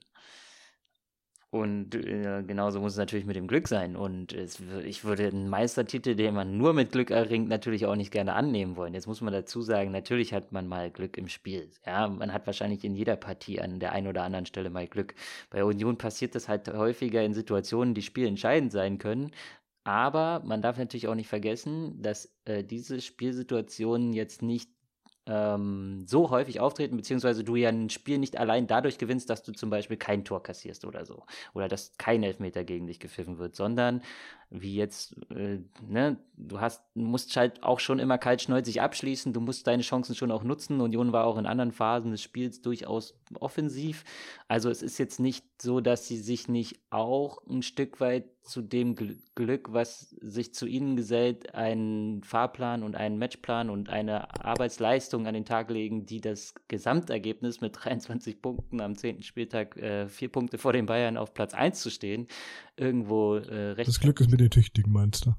[1.53, 3.95] Und äh, genauso muss es natürlich mit dem Glück sein.
[3.95, 8.11] Und es, ich würde einen Meistertitel, den man nur mit Glück erringt, natürlich auch nicht
[8.11, 8.95] gerne annehmen wollen.
[8.95, 11.71] Jetzt muss man dazu sagen, natürlich hat man mal Glück im Spiel.
[11.85, 15.15] Ja, man hat wahrscheinlich in jeder Partie an der einen oder anderen Stelle mal Glück.
[15.51, 19.31] Bei Union passiert das halt häufiger in Situationen, die spielentscheidend sein können.
[19.85, 24.71] Aber man darf natürlich auch nicht vergessen, dass äh, diese Spielsituationen jetzt nicht
[25.27, 29.53] ähm, so häufig auftreten, beziehungsweise du ja ein Spiel nicht allein dadurch gewinnst, dass du
[29.53, 31.25] zum Beispiel kein Tor kassierst oder so.
[31.55, 34.03] Oder dass kein Elfmeter gegen dich gepfiffen wird, sondern
[34.53, 39.67] wie jetzt, äh, ne, du hast, musst halt auch schon immer kaltschnäuzig abschließen, du musst
[39.67, 40.81] deine Chancen schon auch nutzen.
[40.81, 44.05] Union war auch in anderen Phasen des Spiels durchaus offensiv.
[44.49, 48.61] Also es ist jetzt nicht so, dass sie sich nicht auch ein Stück weit zu
[48.61, 55.27] dem Glück, was sich zu ihnen gesellt, einen Fahrplan und einen Matchplan und eine Arbeitsleistung
[55.29, 59.23] an den Tag legen, die das Gesamtergebnis mit 23 Punkten am 10.
[59.23, 62.27] Spieltag äh, vier Punkte vor den Bayern auf Platz 1 zu stehen,
[62.77, 63.89] irgendwo äh, recht.
[63.89, 65.35] Das Glück ist mit den Tüchtigen, meinst du?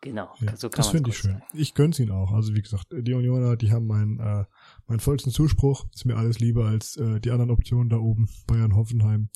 [0.00, 1.32] Genau, ja, so kann Das finde ich schön.
[1.32, 1.44] Sagen.
[1.54, 2.30] Ich gönn's ihnen auch.
[2.30, 4.44] Also wie gesagt, die Unioner, die haben meinen äh,
[4.86, 5.86] meinen vollsten Zuspruch.
[5.92, 9.28] Ist mir alles lieber als äh, die anderen Optionen da oben, Bayern, Hoffenheim.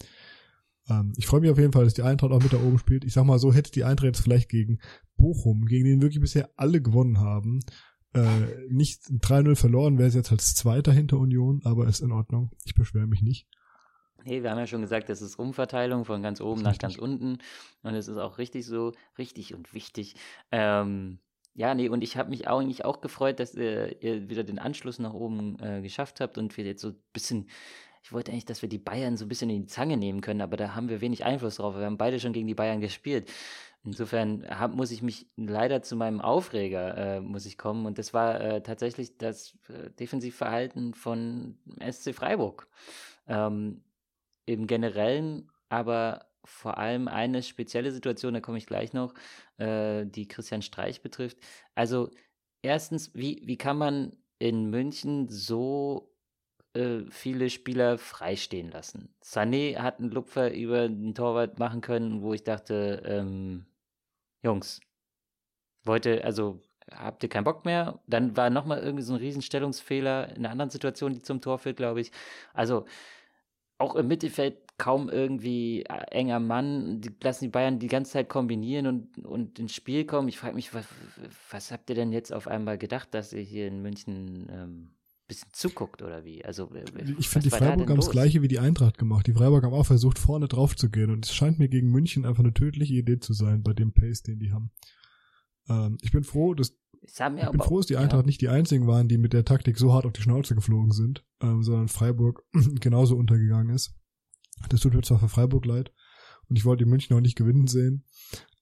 [0.88, 3.04] Ähm, ich freue mich auf jeden Fall, dass die Eintracht auch mit da oben spielt.
[3.04, 4.78] Ich sag mal so, hätte die Eintracht jetzt vielleicht gegen
[5.16, 7.60] Bochum, gegen den wirklich bisher alle gewonnen haben,
[8.14, 12.50] äh, nicht 3-0 verloren, wäre es jetzt als Zweiter hinter Union, aber ist in Ordnung.
[12.64, 13.48] Ich beschwere mich nicht.
[14.24, 17.38] Nee, wir haben ja schon gesagt, das ist Umverteilung von ganz oben nach ganz unten.
[17.82, 20.14] Und es ist auch richtig so, richtig und wichtig.
[20.50, 21.18] Ähm,
[21.54, 24.98] ja, nee, und ich habe mich eigentlich auch gefreut, dass äh, ihr wieder den Anschluss
[24.98, 27.48] nach oben äh, geschafft habt und wir jetzt so ein bisschen,
[28.02, 30.40] ich wollte eigentlich, dass wir die Bayern so ein bisschen in die Zange nehmen können,
[30.40, 31.76] aber da haben wir wenig Einfluss drauf.
[31.76, 33.30] Wir haben beide schon gegen die Bayern gespielt.
[33.84, 38.14] Insofern hab, muss ich mich leider zu meinem Aufreger äh, muss ich kommen und das
[38.14, 42.68] war äh, tatsächlich das äh, Defensivverhalten von SC Freiburg.
[43.26, 43.82] Ähm,
[44.46, 49.14] im Generellen, aber vor allem eine spezielle Situation, da komme ich gleich noch,
[49.58, 51.38] äh, die Christian Streich betrifft.
[51.74, 52.10] Also
[52.62, 56.12] erstens, wie, wie kann man in München so
[56.74, 59.14] äh, viele Spieler freistehen lassen?
[59.22, 63.66] Sané hat einen Lupfer über den Torwart machen können, wo ich dachte, ähm,
[64.42, 64.80] Jungs,
[65.84, 68.00] wollte, also habt ihr keinen Bock mehr?
[68.06, 71.76] Dann war nochmal irgendwie so ein Riesenstellungsfehler in einer anderen Situation, die zum Tor führt,
[71.76, 72.10] glaube ich.
[72.52, 72.84] Also
[73.82, 77.00] auch im Mittelfeld kaum irgendwie äh, enger Mann.
[77.00, 80.28] Die lassen die Bayern die ganze Zeit kombinieren und, und ins Spiel kommen.
[80.28, 80.86] Ich frage mich, was,
[81.50, 84.90] was, habt ihr denn jetzt auf einmal gedacht, dass ihr hier in München ähm,
[85.28, 86.44] bisschen zuguckt oder wie?
[86.44, 86.70] Also
[87.18, 89.26] ich finde die Freiburg haben das gleiche wie die Eintracht gemacht.
[89.26, 92.24] Die Freiburg haben auch versucht vorne drauf zu gehen und es scheint mir gegen München
[92.24, 94.70] einfach eine tödliche Idee zu sein bei dem Pace, den die haben.
[95.68, 96.76] Ähm, ich bin froh, dass
[97.46, 98.26] ich bin froh, dass die Eintracht ja.
[98.26, 101.24] nicht die einzigen waren, die mit der Taktik so hart auf die Schnauze geflogen sind,
[101.40, 102.44] ähm, sondern Freiburg
[102.80, 103.94] genauso untergegangen ist.
[104.68, 105.92] Das tut mir zwar für Freiburg leid
[106.48, 108.04] und ich wollte die München auch nicht gewinnen sehen,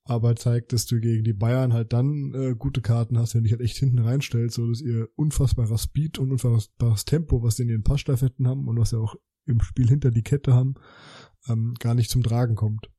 [0.05, 3.48] aber zeigt, dass du gegen die Bayern halt dann äh, gute Karten hast, wenn du
[3.48, 7.64] dich halt echt hinten reinstellst, so dass ihr unfassbarer Speed und unfassbares Tempo, was sie
[7.64, 10.74] in ihren Passstaffetten haben und was sie auch im Spiel hinter die Kette haben,
[11.48, 12.90] ähm, gar nicht zum Tragen kommt.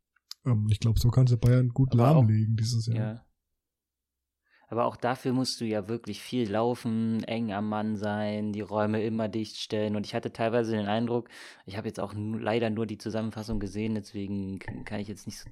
[0.46, 2.98] Ähm, ich glaube, so kannst du Bayern gut aber lahmlegen auch, dieses Jahr.
[2.98, 3.26] Ja.
[4.72, 9.04] Aber auch dafür musst du ja wirklich viel laufen, eng am Mann sein, die Räume
[9.04, 9.98] immer dicht stellen.
[9.98, 11.28] Und ich hatte teilweise den Eindruck,
[11.66, 15.50] ich habe jetzt auch leider nur die Zusammenfassung gesehen, deswegen kann ich jetzt nicht so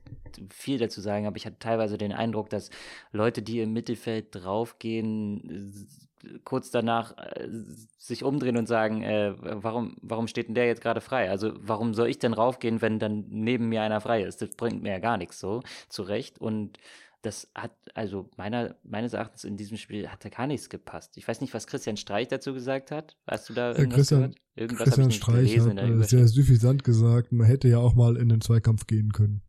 [0.50, 2.70] viel dazu sagen, aber ich hatte teilweise den Eindruck, dass
[3.12, 5.90] Leute, die im Mittelfeld draufgehen,
[6.46, 7.50] kurz danach äh,
[7.98, 11.30] sich umdrehen und sagen, äh, warum, warum steht denn der jetzt gerade frei?
[11.30, 14.42] Also warum soll ich denn raufgehen, wenn dann neben mir einer frei ist?
[14.42, 16.40] Das bringt mir ja gar nichts so zurecht.
[16.40, 16.78] Und
[17.22, 21.18] das hat, also meiner, meines Erachtens in diesem Spiel hat da gar nichts gepasst.
[21.18, 23.18] Ich weiß nicht, was Christian Streich dazu gesagt hat.
[23.28, 24.38] Hast du da irgendwas Christian, gehört?
[24.56, 28.42] Irgendwas Christian Streich hat äh, sehr suffisant gesagt, man hätte ja auch mal in den
[28.42, 29.42] Zweikampf gehen können.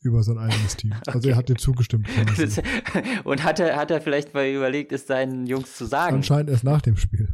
[0.00, 0.92] Über sein eigenes Team.
[0.92, 1.10] okay.
[1.14, 2.08] Also er hat dir zugestimmt.
[3.24, 6.16] Und hat er, hat er vielleicht mal überlegt, es seinen Jungs zu sagen?
[6.16, 7.28] Anscheinend erst nach dem Spiel.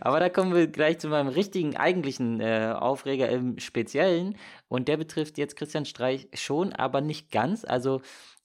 [0.00, 4.36] Aber da kommen wir gleich zu meinem richtigen, eigentlichen äh, Aufreger im Speziellen.
[4.68, 7.64] Und der betrifft jetzt Christian Streich schon, aber nicht ganz.
[7.64, 8.00] Also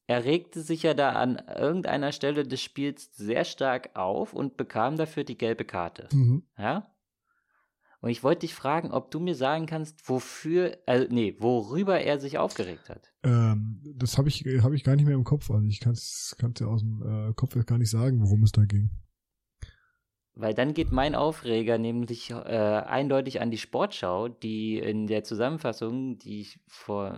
[0.07, 4.97] er regte sich ja da an irgendeiner Stelle des Spiels sehr stark auf und bekam
[4.97, 6.09] dafür die gelbe Karte.
[6.11, 6.43] Mhm.
[6.57, 6.91] Ja?
[8.01, 12.19] Und ich wollte dich fragen, ob du mir sagen kannst, wofür, äh, nee, worüber er
[12.19, 13.13] sich aufgeregt hat.
[13.23, 15.51] Ähm, das habe ich, hab ich gar nicht mehr im Kopf.
[15.51, 18.65] Also ich kann es ja aus dem äh, Kopf gar nicht sagen, worum es da
[18.65, 18.89] ging.
[20.33, 26.19] Weil dann geht mein Aufreger nämlich äh, eindeutig an die Sportschau, die in der Zusammenfassung,
[26.19, 27.17] die ich vor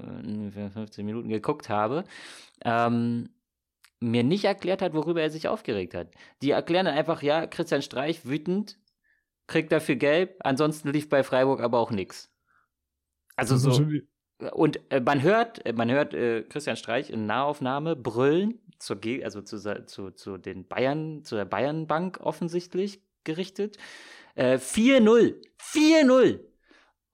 [0.74, 2.06] 15 Minuten geguckt habe,
[2.66, 3.30] ähm,
[4.00, 6.12] mir nicht erklärt hat, worüber er sich aufgeregt hat.
[6.42, 8.80] Die erklären dann einfach, ja, Christian Streich wütend,
[9.48, 12.32] kriegt dafür gelb, ansonsten lief bei Freiburg aber auch nichts.
[13.36, 13.86] Also so.
[14.52, 19.58] Und äh, man hört, man hört äh, Christian Streich in Nahaufnahme brüllen, zur, also zu,
[19.86, 23.78] zu, zu den Bayern, zu der Bayernbank offensichtlich gerichtet.
[24.36, 25.36] Äh, 4-0.
[25.60, 26.40] 4-0.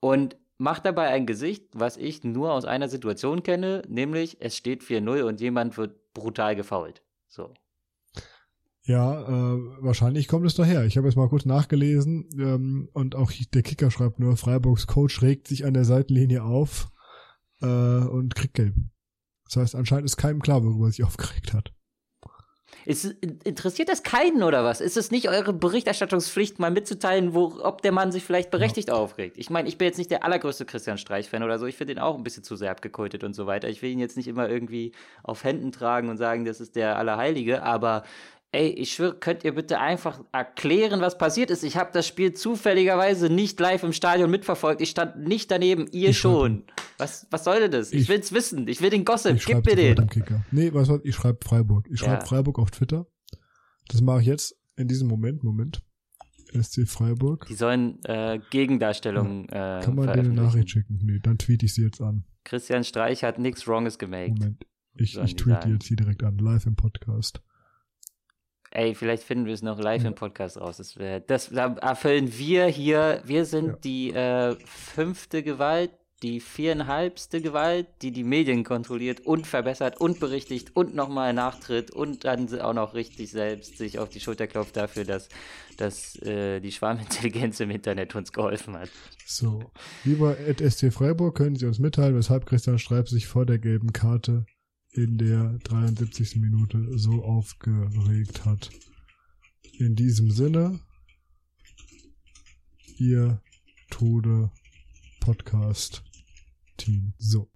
[0.00, 4.82] Und macht dabei ein Gesicht, was ich nur aus einer Situation kenne, nämlich es steht
[4.82, 7.02] 4-0 und jemand wird brutal gefault.
[7.28, 7.54] So.
[8.82, 10.84] Ja, äh, wahrscheinlich kommt es daher.
[10.84, 15.22] Ich habe jetzt mal kurz nachgelesen ähm, und auch der Kicker schreibt nur, Freiburgs Coach
[15.22, 16.90] regt sich an der Seitenlinie auf
[17.62, 18.74] äh, und kriegt gelb.
[19.50, 21.72] Das heißt, anscheinend ist keinem klar, worüber er sich aufgeregt hat.
[22.86, 23.04] Ist,
[23.44, 24.80] interessiert das keinen oder was?
[24.80, 28.94] Ist es nicht eure Berichterstattungspflicht, mal mitzuteilen, wo, ob der Mann sich vielleicht berechtigt ja.
[28.94, 29.36] aufregt?
[29.36, 31.66] Ich meine, ich bin jetzt nicht der allergrößte Christian Streich-Fan oder so.
[31.66, 33.68] Ich finde ihn auch ein bisschen zu sehr abgekultet und so weiter.
[33.68, 36.96] Ich will ihn jetzt nicht immer irgendwie auf Händen tragen und sagen, das ist der
[36.96, 38.04] Allerheilige, aber
[38.52, 41.62] Ey, ich schwöre, könnt ihr bitte einfach erklären, was passiert ist?
[41.62, 44.80] Ich habe das Spiel zufälligerweise nicht live im Stadion mitverfolgt.
[44.80, 46.64] Ich stand nicht daneben, ihr schon.
[46.98, 47.92] Was, was soll denn das?
[47.92, 48.66] Ich, ich will's wissen.
[48.66, 49.36] Ich will den Gossip.
[49.36, 50.10] Ich Gib mir den.
[50.50, 51.86] Nee, was soll ich schreibe Freiburg.
[51.92, 52.26] Ich schreibe ja.
[52.26, 53.06] Freiburg auf Twitter.
[53.86, 55.44] Das mache ich jetzt in diesem Moment.
[55.44, 55.82] Moment.
[56.52, 57.46] SC Freiburg.
[57.46, 59.78] Die sollen äh, Gegendarstellungen ja.
[59.78, 60.98] äh, Kann man dir eine Nachricht schicken?
[61.04, 62.24] Nee, dann tweete ich sie jetzt an.
[62.42, 64.38] Christian Streich hat nichts Wronges gemaked.
[64.40, 64.66] Moment.
[64.94, 67.40] Ich, ich tweete jetzt hier direkt an, live im Podcast.
[68.72, 70.76] Ey, vielleicht finden wir es noch live im Podcast raus.
[70.76, 73.20] Das, wär, das da erfüllen wir hier.
[73.24, 73.76] Wir sind ja.
[73.82, 75.90] die äh, fünfte Gewalt,
[76.22, 82.24] die viereinhalbste Gewalt, die die Medien kontrolliert und verbessert und berichtigt und nochmal nachtritt und
[82.24, 85.28] dann auch noch richtig selbst sich auf die Schulter klopft dafür, dass,
[85.76, 88.90] dass äh, die Schwarmintelligenz im Internet uns geholfen hat.
[89.26, 89.70] So,
[90.04, 94.44] lieber SC Freiburg, können Sie uns mitteilen, weshalb Christian Streib sich vor der gelben Karte
[94.92, 96.36] in der 73.
[96.36, 98.70] Minute so aufgeregt hat.
[99.78, 100.80] In diesem Sinne,
[102.98, 103.40] ihr
[103.90, 104.50] Tode
[105.20, 106.02] Podcast
[106.76, 107.14] Team.
[107.18, 107.50] So.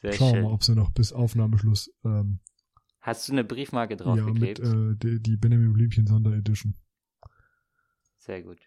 [0.00, 1.92] Sehr Schauen wir mal, ob sie noch bis Aufnahmeschluss.
[2.04, 2.40] Ähm,
[3.00, 4.58] Hast du eine Briefmarke draufgeklebt?
[4.60, 6.74] Ja, mit äh, die, die Benjamin Blümchen Sonderedition.
[8.18, 8.58] Sehr gut.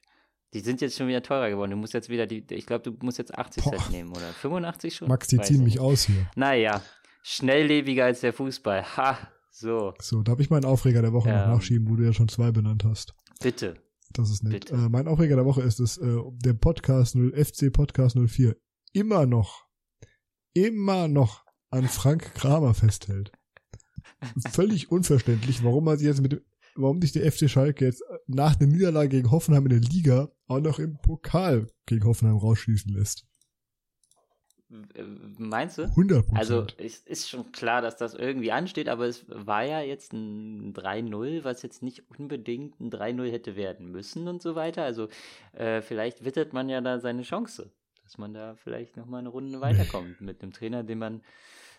[0.54, 1.72] Die sind jetzt schon wieder teurer geworden.
[1.72, 3.78] Du musst jetzt wieder die, ich glaube, du musst jetzt 80 Boah.
[3.78, 5.08] Cent nehmen oder 85 schon.
[5.08, 5.76] Max, die Weiß ziehen nicht.
[5.76, 6.30] mich aus hier.
[6.36, 6.82] Naja,
[7.28, 8.98] Schnelllebiger als der Fußball.
[8.98, 9.18] Ha,
[9.50, 9.96] so.
[10.00, 12.52] So, darf ich meinen Aufreger der Woche ähm, noch nachschieben, wo du ja schon zwei
[12.52, 13.16] benannt hast?
[13.42, 13.82] Bitte.
[14.14, 14.70] Das ist nett.
[14.70, 18.56] Äh, mein Aufreger der Woche ist, dass äh, der Podcast 0, FC Podcast 04
[18.94, 19.66] immer noch,
[20.54, 23.32] immer noch an Frank Kramer festhält.
[24.52, 28.68] Völlig unverständlich, warum man sich jetzt mit warum sich der FC Schalke jetzt nach der
[28.68, 33.26] Niederlage gegen Hoffenheim in der Liga auch noch im Pokal gegen Hoffenheim rausschießen lässt.
[34.68, 35.84] Meinst du?
[35.84, 40.12] 100 Also es ist schon klar, dass das irgendwie ansteht, aber es war ja jetzt
[40.14, 44.84] ein 3-0, was jetzt nicht unbedingt ein 3-0 hätte werden müssen und so weiter.
[44.84, 45.08] Also
[45.54, 47.72] äh, vielleicht wittert man ja da seine Chance,
[48.04, 51.22] dass man da vielleicht nochmal eine Runde weiterkommt mit einem Trainer, den man,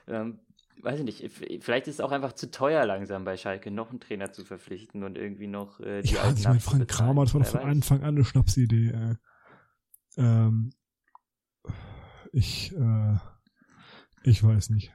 [0.07, 0.39] ähm,
[0.81, 4.01] weiß ich nicht, vielleicht ist es auch einfach zu teuer langsam bei Schalke, noch einen
[4.01, 7.35] Trainer zu verpflichten und irgendwie noch äh, die Ja, also ich meine, Frank Kramer, das
[7.35, 8.91] war von Anfang an eine Schnapsidee.
[8.91, 9.15] Äh.
[10.19, 10.71] Ähm,
[12.37, 13.17] ich, äh,
[14.23, 14.93] ich weiß nicht.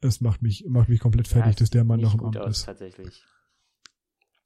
[0.00, 2.58] Es macht mich, macht mich komplett fertig, ja, dass der Mann noch im Amt aus,
[2.58, 2.64] ist.
[2.64, 3.22] Tatsächlich.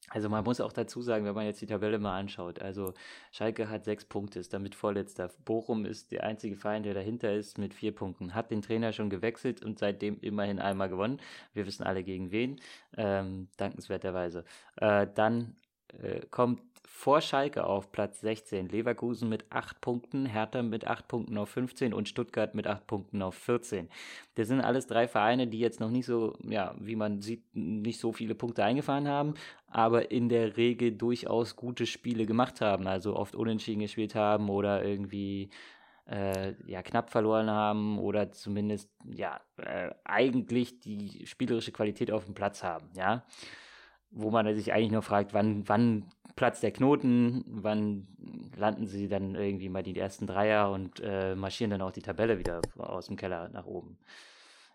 [0.09, 2.95] Also man muss auch dazu sagen, wenn man jetzt die Tabelle mal anschaut, also
[3.31, 5.31] Schalke hat sechs Punkte, ist damit vorletzter.
[5.45, 9.11] Bochum ist der einzige Verein, der dahinter ist mit vier Punkten, hat den Trainer schon
[9.11, 11.21] gewechselt und seitdem immerhin einmal gewonnen.
[11.53, 12.61] Wir wissen alle gegen wen,
[12.97, 14.45] ähm, dankenswerterweise.
[14.77, 15.57] Äh, dann
[15.99, 18.69] äh, kommt vor Schalke auf Platz 16.
[18.69, 23.23] Leverkusen mit 8 Punkten, Hertha mit 8 Punkten auf 15 und Stuttgart mit 8 Punkten
[23.23, 23.89] auf 14.
[24.35, 28.01] Das sind alles drei Vereine, die jetzt noch nicht so, ja, wie man sieht, nicht
[28.01, 29.35] so viele Punkte eingefahren haben,
[29.67, 34.85] aber in der Regel durchaus gute Spiele gemacht haben, also oft unentschieden gespielt haben oder
[34.85, 35.51] irgendwie
[36.07, 42.35] äh, ja, knapp verloren haben oder zumindest ja äh, eigentlich die spielerische Qualität auf dem
[42.35, 43.25] Platz haben, ja
[44.15, 46.05] wo man sich eigentlich nur fragt, wann, wann
[46.37, 48.09] platzt der Knoten, wann
[48.57, 52.39] landen sie dann irgendwie mal die ersten Dreier und äh, marschieren dann auch die Tabelle
[52.39, 53.99] wieder aus dem Keller nach oben.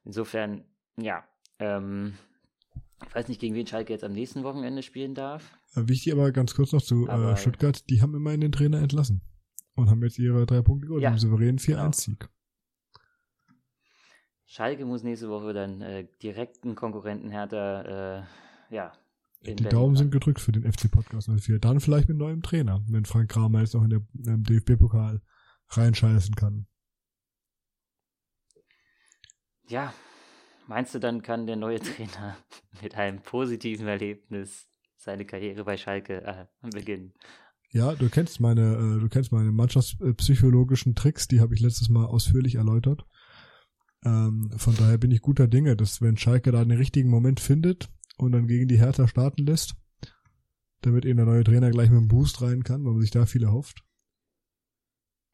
[0.06, 0.63] Insofern,
[0.97, 1.23] ja,
[1.60, 2.13] ähm,
[3.08, 5.58] ich weiß nicht, gegen wen Schalke jetzt am nächsten Wochenende spielen darf.
[5.75, 8.52] Äh, wichtig aber ganz kurz noch zu äh, aber, äh, Stuttgart, die haben immerhin den
[8.52, 9.21] Trainer entlassen
[9.75, 12.19] und haben jetzt ihre drei Punkte geholt, ja, im souveränen 4-1-Sieg.
[12.19, 12.32] Genau.
[14.45, 18.23] Schalke muss nächste Woche dann äh, direkten Konkurrenten härter,
[18.71, 18.93] äh, ja,
[19.41, 21.60] die Daumen sind gedrückt für den FC Podcast 04.
[21.60, 25.21] Dann vielleicht mit neuem Trainer, wenn Frank Kramer jetzt noch in der, im DFB-Pokal
[25.69, 26.67] reinscheißen kann.
[29.67, 29.93] Ja,
[30.67, 32.36] meinst du, dann kann der neue Trainer
[32.82, 37.13] mit einem positiven Erlebnis seine Karriere bei Schalke äh, beginnen?
[37.71, 42.06] Ja, du kennst meine, äh, du kennst meine mannschaftspsychologischen Tricks, die habe ich letztes Mal
[42.06, 43.06] ausführlich erläutert.
[44.04, 47.89] Ähm, von daher bin ich guter Dinge, dass wenn Schalke da den richtigen Moment findet,
[48.21, 49.75] und dann gegen die Hertha starten lässt,
[50.82, 53.25] damit eben der neue Trainer gleich mit einem Boost rein kann, weil man sich da
[53.25, 53.84] viel erhofft.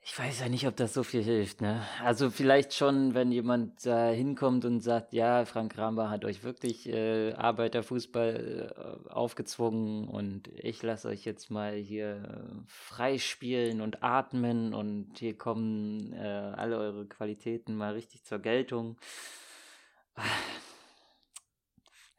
[0.07, 1.81] Ich weiß ja nicht, ob das so viel hilft, ne?
[2.03, 6.87] Also vielleicht schon, wenn jemand da hinkommt und sagt, ja, Frank Ramba hat euch wirklich
[6.87, 14.03] äh, Arbeiterfußball äh, aufgezwungen und ich lasse euch jetzt mal hier äh, frei spielen und
[14.03, 16.17] atmen und hier kommen äh,
[16.55, 18.97] alle eure Qualitäten mal richtig zur Geltung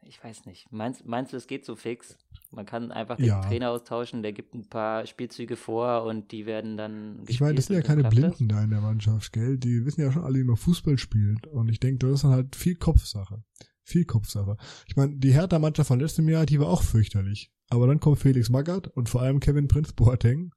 [0.08, 0.70] ich weiß nicht.
[0.70, 2.16] Meinst, meinst du, es geht so fix?
[2.50, 3.40] Man kann einfach den ja.
[3.40, 7.22] Trainer austauschen, der gibt ein paar Spielzüge vor und die werden dann.
[7.26, 8.58] Ich meine, das sind ja keine Blinden das?
[8.58, 9.58] da in der Mannschaft, gell?
[9.58, 11.46] Die wissen ja schon alle, wie man Fußball spielt.
[11.46, 13.42] Und ich denke, das ist dann halt viel Kopfsache.
[13.82, 14.56] Viel Kopfsache.
[14.86, 17.52] Ich meine, die Hertha-Mannschaft von letztem Jahr, die war auch fürchterlich.
[17.68, 20.52] Aber dann kommt Felix Magath und vor allem Kevin Prinz Boateng,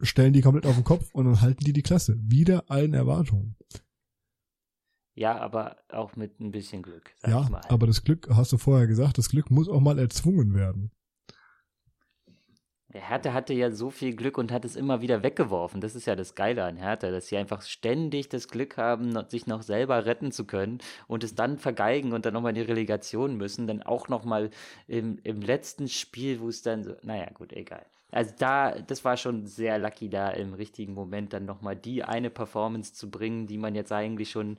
[0.00, 2.16] stellen die komplett auf den Kopf und dann halten die die Klasse.
[2.20, 3.56] Wieder allen Erwartungen.
[5.18, 7.10] Ja, aber auch mit ein bisschen Glück.
[7.26, 10.92] ja, aber das Glück, hast du vorher gesagt, das Glück muss auch mal erzwungen werden.
[12.94, 15.80] Der Hertha hatte ja so viel Glück und hat es immer wieder weggeworfen.
[15.80, 19.48] Das ist ja das Geile an Hertha, dass sie einfach ständig das Glück haben, sich
[19.48, 20.78] noch selber retten zu können
[21.08, 23.66] und es dann vergeigen und dann nochmal in die Relegation müssen.
[23.66, 24.50] Dann auch nochmal
[24.86, 27.84] im, im letzten Spiel, wo es dann so, naja, gut, egal.
[28.12, 32.30] Also da, das war schon sehr lucky, da im richtigen Moment dann nochmal die eine
[32.30, 34.56] Performance zu bringen, die man jetzt eigentlich schon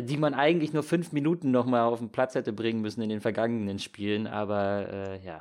[0.00, 3.20] die man eigentlich nur fünf Minuten nochmal auf den Platz hätte bringen müssen in den
[3.20, 5.40] vergangenen Spielen, aber äh, ja.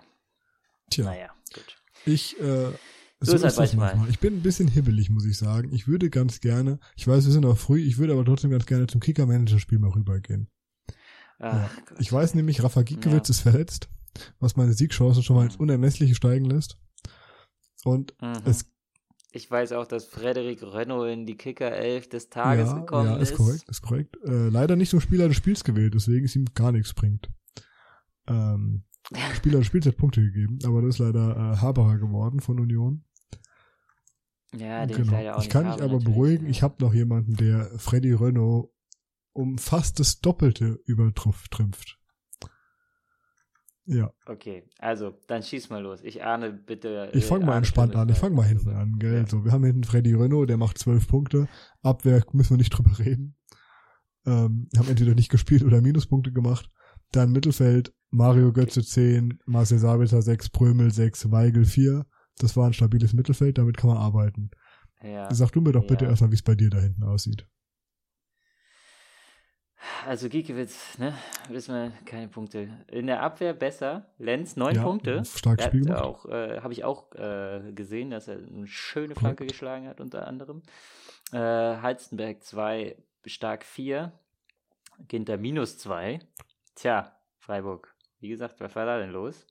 [0.90, 1.06] Tja.
[1.06, 1.78] Naja, gut.
[2.06, 2.72] Ich, äh,
[3.20, 4.10] so, so ist, halt manchmal.
[4.10, 5.74] Ich bin ein bisschen hibbelig, muss ich sagen.
[5.74, 8.66] Ich würde ganz gerne, ich weiß, wir sind noch früh, ich würde aber trotzdem ganz
[8.66, 10.50] gerne zum Kicker-Manager-Spiel mal rübergehen.
[11.40, 11.70] Ach, ja.
[12.00, 13.32] Ich weiß nämlich, Rafa Giekewitz ja.
[13.32, 13.90] ist verletzt,
[14.40, 15.64] was meine Siegchancen schon mal ins mhm.
[15.64, 16.78] Unermessliche steigen lässt.
[17.86, 18.42] Und mhm.
[18.46, 18.73] es
[19.36, 23.16] ich weiß auch, dass Frederik Renault in die Kicker-Elf des Tages ja, gekommen ist.
[23.16, 24.18] Ja, ist korrekt, ist korrekt.
[24.24, 27.32] Äh, leider nicht zum Spieler des Spiels gewählt, deswegen es ihm gar nichts bringt.
[28.28, 28.84] Ähm,
[29.36, 33.06] Spieler des Spiels hat Punkte gegeben, aber das ist leider äh, Haberer geworden von Union.
[34.56, 35.08] Ja, den genau.
[35.08, 38.70] ich leider auch Ich kann dich aber beruhigen, ich habe noch jemanden, der Freddy Renault
[39.34, 42.00] um fast das Doppelte übertrifft.
[43.86, 44.14] Ja.
[44.26, 46.02] Okay, also dann schieß mal los.
[46.04, 47.10] Ich ahne bitte.
[47.14, 48.08] Ich fange mal entspannt an.
[48.10, 49.14] Ich fange mal hinten an, gell?
[49.14, 49.28] Ja.
[49.28, 51.48] So, wir haben hinten Freddy Renault, der macht zwölf Punkte.
[51.82, 53.36] Abwehr müssen wir nicht drüber reden.
[54.26, 56.70] Ähm, haben entweder nicht gespielt oder Minuspunkte gemacht.
[57.12, 62.06] Dann Mittelfeld, Mario Götze 10, Marcel Sabitzer 6, Prömel 6, Weigel 4.
[62.38, 64.50] Das war ein stabiles Mittelfeld, damit kann man arbeiten.
[65.02, 65.32] Ja.
[65.34, 66.12] Sag du mir doch bitte ja.
[66.12, 67.46] erstmal, wie es bei dir da hinten aussieht.
[70.06, 71.14] Also Giekewitz, ne,
[71.50, 72.70] wissen wir, keine Punkte.
[72.90, 74.06] In der Abwehr besser.
[74.18, 75.24] Lenz, neun Ja, Punkte.
[75.26, 79.88] Spiel hat auch, äh, habe ich auch äh, gesehen, dass er eine schöne Flanke geschlagen
[79.88, 80.62] hat, unter anderem.
[81.32, 84.12] Äh, Halstenberg 2, stark 4.
[85.08, 86.20] Ginter minus 2.
[86.76, 87.94] Tja, Freiburg.
[88.20, 89.46] Wie gesagt, was war da denn los?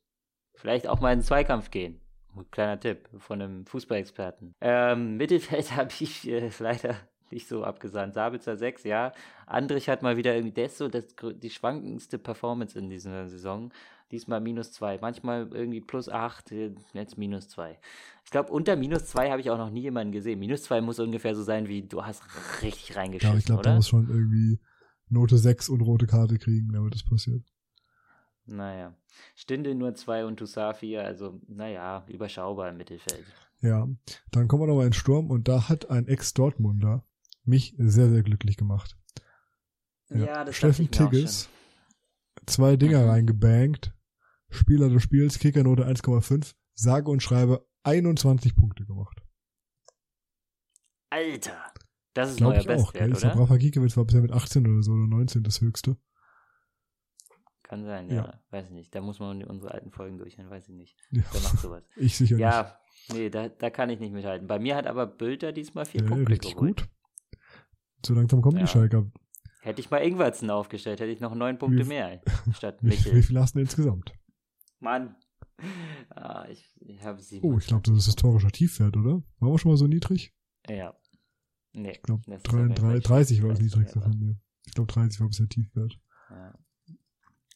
[0.55, 2.01] Vielleicht auch mal in den Zweikampf gehen.
[2.35, 4.55] Ein Kleiner Tipp von einem Fußballexperten.
[4.61, 6.97] Ähm, Mittelfeld habe ich äh, leider
[7.33, 8.15] nicht so abgesandt.
[8.15, 9.13] Sabitzer 6, ja.
[9.47, 11.07] Andrich hat mal wieder irgendwie, der ist so das,
[11.43, 13.73] die schwankendste Performance in dieser Saison.
[14.11, 16.53] Diesmal minus 2, manchmal irgendwie plus 8,
[16.93, 17.79] jetzt minus 2.
[18.25, 20.39] Ich glaube, unter minus 2 habe ich auch noch nie jemanden gesehen.
[20.39, 22.23] Minus 2 muss ungefähr so sein, wie du hast
[22.63, 24.61] richtig Ja, reingeschissen, ich glaube, da muss schon irgendwie
[25.09, 27.43] Note 6 und rote Karte kriegen, damit das passiert.
[28.45, 28.95] Naja.
[29.35, 33.25] Stindel nur 2 und Toussaint 4, also naja, überschaubar im Mittelfeld.
[33.61, 33.89] Ja,
[34.33, 37.05] dann kommen wir nochmal in den Sturm und da hat ein Ex-Dortmunder
[37.45, 38.97] mich sehr, sehr glücklich gemacht.
[40.09, 41.49] Ja, das Steffen auch Tigges,
[42.47, 43.09] zwei Dinger Mhm.
[43.11, 43.95] reingebankt,
[44.51, 49.23] Spieler des Spiels, Kickernote 1,5, sage und schreibe 21 Punkte gemacht.
[51.11, 51.73] Alter,
[52.15, 53.09] das ist Glaube neuer ich auch, gell?
[53.09, 53.43] Bestwert, Ich glaube, oder?
[53.45, 55.97] Rafa Giekewitz war bisher mit 18 oder so oder 19 das höchste.
[57.63, 58.17] Kann sein, ja.
[58.27, 58.43] Ja.
[58.51, 58.95] Weiß ich nicht.
[58.95, 60.99] Da muss man unsere alten Folgen durchhören, weiß ich nicht.
[61.11, 61.83] Ja, Wer macht sowas?
[61.97, 62.43] ich sicher nicht.
[62.43, 62.79] ja,
[63.13, 64.47] nee, da, da kann ich nicht mithalten.
[64.47, 66.81] Bei mir hat aber Bülter diesmal vier Ja, Punkte richtig geholt.
[66.83, 66.91] gut.
[68.05, 68.65] So langsam kommen Ja.
[68.65, 69.11] die Schalker.
[69.63, 72.21] Hätte ich mal Ingwertsen aufgestellt, hätte ich noch neun Punkte Wie- mehr
[72.55, 73.15] statt Wie, Michel.
[73.15, 74.13] wie viel hast du denn insgesamt?
[74.81, 75.15] Mann.
[76.11, 77.41] Ah, ich ich habe sie.
[77.43, 79.23] Oh, ich glaube, das ist historischer Tiefwert, oder?
[79.39, 80.35] War wir schon mal so niedrig?
[80.69, 80.97] Ja.
[81.73, 81.93] Nee.
[81.93, 84.37] Ich glaube, das ist auf jeden Fall 30 war das niedrigste von mir.
[84.67, 85.97] Ich glaube, 30 war bisher Tiefwert.
[86.31, 86.55] Ja.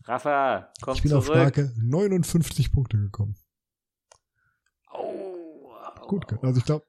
[0.05, 1.23] Rafa, komm ich bin zurück.
[1.29, 3.35] auf starke 59 Punkte gekommen.
[4.93, 5.73] Oh,
[6.07, 6.85] Gut, also ich glaube,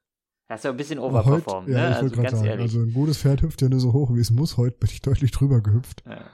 [0.49, 1.89] Hast du ein bisschen overperformed, ja, ne?
[1.91, 2.63] ich Also ganz sagen, ehrlich.
[2.63, 4.55] also ein gutes Pferd hüpft ja nur so hoch, wie es muss.
[4.57, 6.03] Heute bin ich deutlich drüber gehüpft.
[6.05, 6.25] ja.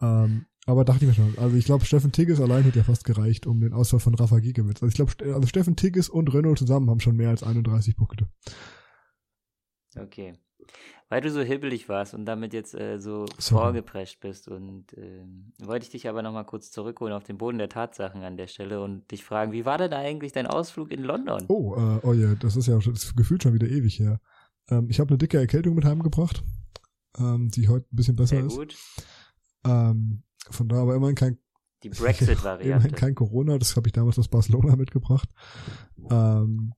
[0.00, 1.34] Ähm, aber dachte ich mir schon.
[1.38, 4.38] Also ich glaube, Steffen Tigges allein hätte ja fast gereicht, um den Ausfall von Rafa
[4.38, 4.82] Giekewitz.
[4.82, 8.28] Also ich glaube, also Steffen Tigges und Renault zusammen haben schon mehr als 31 Punkte.
[9.96, 10.34] Okay.
[11.08, 13.62] Weil du so hibbelig warst und damit jetzt äh, so Sorry.
[13.62, 17.70] vorgeprescht bist und ähm, wollte ich dich aber nochmal kurz zurückholen auf den Boden der
[17.70, 21.44] Tatsachen an der Stelle und dich fragen, wie war denn eigentlich dein Ausflug in London?
[21.48, 24.20] Oh, äh, oh ja, das ist ja das gefühlt schon wieder ewig her.
[24.68, 26.44] Ähm, ich habe eine dicke Erkältung mit heimgebracht,
[27.18, 28.56] ähm, die heute ein bisschen besser Sehr ist.
[28.56, 28.76] gut.
[29.64, 31.38] Ähm, von da aber immerhin kein,
[31.82, 32.90] Die immerhin Brexit-Variante.
[32.90, 35.30] kein Corona, das habe ich damals aus Barcelona mitgebracht.
[36.10, 36.74] Ähm,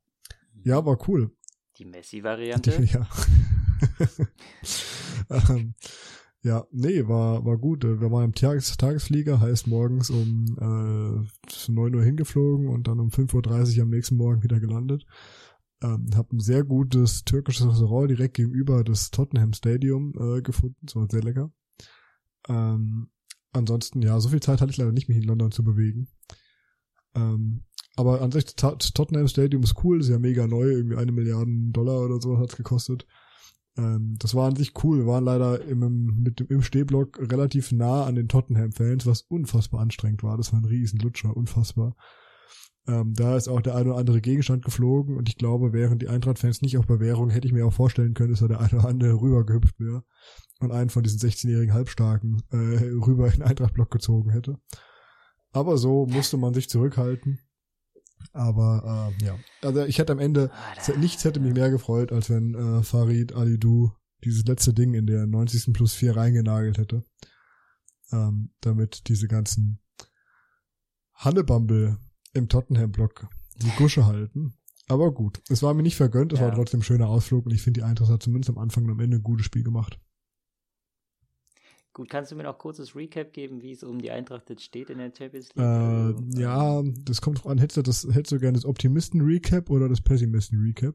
[0.62, 1.32] ja, war cool.
[1.80, 2.86] Die Messi-Variante.
[2.92, 3.08] Ja.
[5.48, 5.74] ähm,
[6.42, 7.82] ja, nee, war, war gut.
[7.84, 13.08] Wir waren im Tages Tagesflieger, heißt morgens um äh, 9 Uhr hingeflogen und dann um
[13.08, 15.06] 5.30 Uhr am nächsten Morgen wieder gelandet.
[15.82, 20.76] Ähm, hab ein sehr gutes türkisches Restaurant direkt gegenüber des Tottenham Stadium äh, gefunden.
[20.82, 21.50] Das war sehr lecker.
[22.48, 23.08] Ähm,
[23.52, 26.08] ansonsten, ja, so viel Zeit hatte ich leider nicht, mich in London zu bewegen.
[27.14, 27.64] Ähm,
[27.96, 32.00] aber an sich, Tottenham Stadium ist cool, ist ja mega neu, irgendwie eine Milliarde Dollar
[32.00, 33.06] oder so hat's gekostet.
[33.76, 34.98] Ähm, das war an sich cool.
[34.98, 39.80] Wir waren leider im, mit dem, im Stehblock relativ nah an den Tottenham-Fans, was unfassbar
[39.80, 40.36] anstrengend war.
[40.36, 41.96] Das war ein riesen Lutscher, unfassbar.
[42.86, 46.08] Ähm, da ist auch der eine oder andere Gegenstand geflogen und ich glaube, wären die
[46.08, 48.88] Eintracht-Fans nicht auf Bewährung, hätte ich mir auch vorstellen können, dass da der eine oder
[48.88, 50.02] andere rübergehüpft wäre
[50.60, 54.58] und einen von diesen 16-jährigen Halbstarken äh, rüber in den Eintracht-Block gezogen hätte.
[55.52, 57.40] Aber so musste man sich zurückhalten.
[58.32, 62.30] Aber ähm, ja, also ich hätte am Ende Ah, Nichts hätte mich mehr gefreut, als
[62.30, 63.90] wenn äh, Farid Alidou
[64.24, 65.72] dieses letzte Ding in der 90.
[65.72, 67.02] plus 4 reingenagelt hätte.
[68.12, 69.80] Ähm, damit diese ganzen
[71.14, 71.98] Hannebumble
[72.32, 73.28] im Tottenham-Block
[73.62, 74.54] die Gusche halten.
[74.88, 76.46] Aber gut, es war mir nicht vergönnt, es Ja.
[76.46, 78.90] war trotzdem ein schöner Ausflug und ich finde, die Eintracht hat zumindest am Anfang und
[78.90, 80.00] am Ende ein gutes Spiel gemacht.
[82.00, 84.88] Gut, kannst du mir noch kurzes Recap geben, wie es um die Eintracht jetzt steht
[84.88, 85.66] in der Champions League?
[85.66, 89.86] Äh, ja, das kommt drauf an, hättest du, das, hättest du gerne das Optimisten-Recap oder
[89.86, 90.94] das Pessimisten-Recap?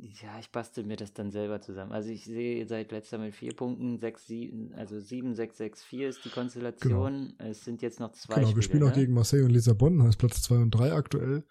[0.00, 1.92] Ja, ich bastel mir das dann selber zusammen.
[1.92, 6.08] Also ich sehe seit letzter mit vier Punkten, sechs, sieben, also 7, 6, 6, 4
[6.08, 7.34] ist die Konstellation.
[7.38, 8.56] Es sind jetzt noch zwei Genau, Spiele.
[8.56, 8.94] wir spielen auch ne?
[8.94, 11.44] gegen Marseille und Lissabon, heißt Platz 2 und 3 aktuell.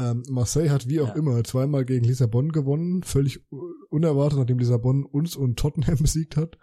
[0.00, 1.14] Ähm, Marseille hat wie auch Ja.
[1.14, 3.40] immer zweimal gegen Lissabon gewonnen, völlig
[3.90, 6.58] unerwartet, nachdem Lissabon uns und Tottenham besiegt hat.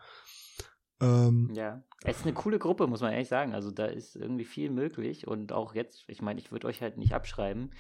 [1.02, 3.54] Ähm, Ja, es ist eine coole Gruppe, muss man ehrlich sagen.
[3.54, 6.98] Also da ist irgendwie viel möglich und auch jetzt, ich meine, ich würde euch halt
[6.98, 7.72] nicht abschreiben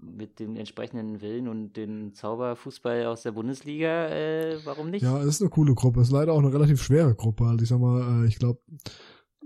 [0.00, 4.08] mit dem entsprechenden Willen und dem Zauberfußball aus der Bundesliga.
[4.08, 5.02] Äh, warum nicht?
[5.02, 6.00] ja, es ist eine coole Gruppe.
[6.00, 7.44] Es ist leider auch eine relativ schwere Gruppe.
[7.44, 8.60] Also ich sag mal, äh, ich glaube,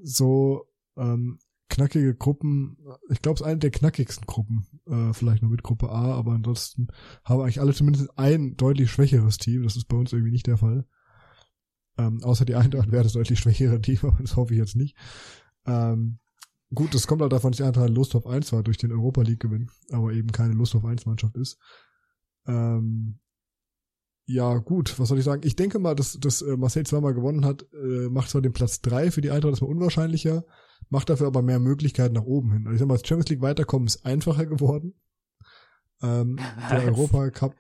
[0.03, 1.39] so ähm,
[1.69, 2.77] knackige Gruppen,
[3.09, 6.33] ich glaube, es ist eine der knackigsten Gruppen, äh, vielleicht nur mit Gruppe A, aber
[6.33, 6.89] ansonsten
[7.25, 9.63] haben eigentlich alle zumindest ein deutlich schwächeres Team.
[9.63, 10.85] Das ist bei uns irgendwie nicht der Fall.
[11.99, 14.97] Ähm, außer die Eintracht wäre das deutlich schwächere Team, aber das hoffe ich jetzt nicht.
[15.67, 16.19] Ähm,
[16.75, 19.23] gut, das kommt halt davon, dass die Eintracht Lust auf 1 war durch den Europa
[19.23, 21.59] League Gewinn, aber eben keine Lust auf 1 Mannschaft ist.
[22.47, 23.19] Ähm,
[24.27, 25.43] ja, gut, was soll ich sagen?
[25.45, 28.81] Ich denke mal, dass, dass äh, Marseille zweimal gewonnen hat, äh, macht zwar den Platz
[28.81, 30.45] drei für die Eintracht erstmal unwahrscheinlicher,
[30.89, 32.63] macht dafür aber mehr Möglichkeiten nach oben hin.
[32.67, 34.95] Also ich sag mal, das Champions League weiterkommen ist einfacher geworden.
[36.03, 36.39] Ähm,
[36.71, 37.55] der Europa Cup.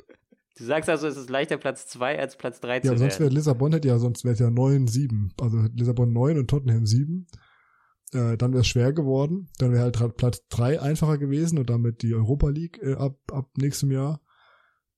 [0.58, 3.30] Du sagst also, es ist leichter Platz zwei als Platz drei zu Ja, sonst wäre
[3.30, 7.26] Lissabon hätte ja, sonst wäre es ja neun sieben Also Lissabon neun und Tottenham sieben
[8.12, 9.48] Äh, dann wäre es schwer geworden.
[9.58, 13.50] Dann wäre halt Platz drei einfacher gewesen und damit die Europa League äh, ab, ab
[13.56, 14.20] nächstem Jahr.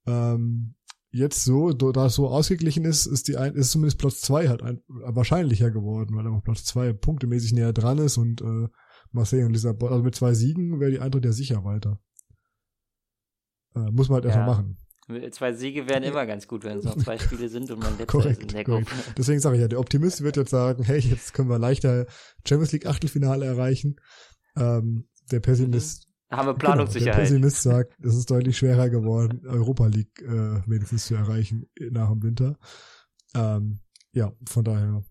[0.06, 0.74] Ähm,
[1.12, 4.62] jetzt so, da es so ausgeglichen ist, ist die ein, ist zumindest Platz zwei halt
[4.62, 8.68] ein, wahrscheinlicher geworden, weil einfach Platz zwei punktemäßig näher dran ist und äh,
[9.12, 12.00] Marseille und Lissabon, also mit zwei Siegen wäre die Eintritt ja sicher weiter.
[13.76, 14.76] Äh, muss man halt erstmal machen.
[15.32, 18.06] Zwei Siege wären immer ganz gut, wenn es noch zwei Spiele sind und man letzter
[18.06, 18.88] korrekt, ist in der korrekt.
[19.18, 22.06] Deswegen sage ich ja, der Optimist wird jetzt sagen, hey, jetzt können wir leichter
[22.46, 23.96] Champions League Achtelfinale erreichen.
[24.56, 27.14] Ähm, der Pessimist haben wir Planungssicherheit.
[27.14, 31.66] Genau, der Pessimist sagt, es ist deutlich schwerer geworden, Europa League äh, wenigstens zu erreichen
[31.90, 32.58] nach dem Winter.
[33.34, 33.80] Ähm,
[34.12, 35.04] ja, von daher.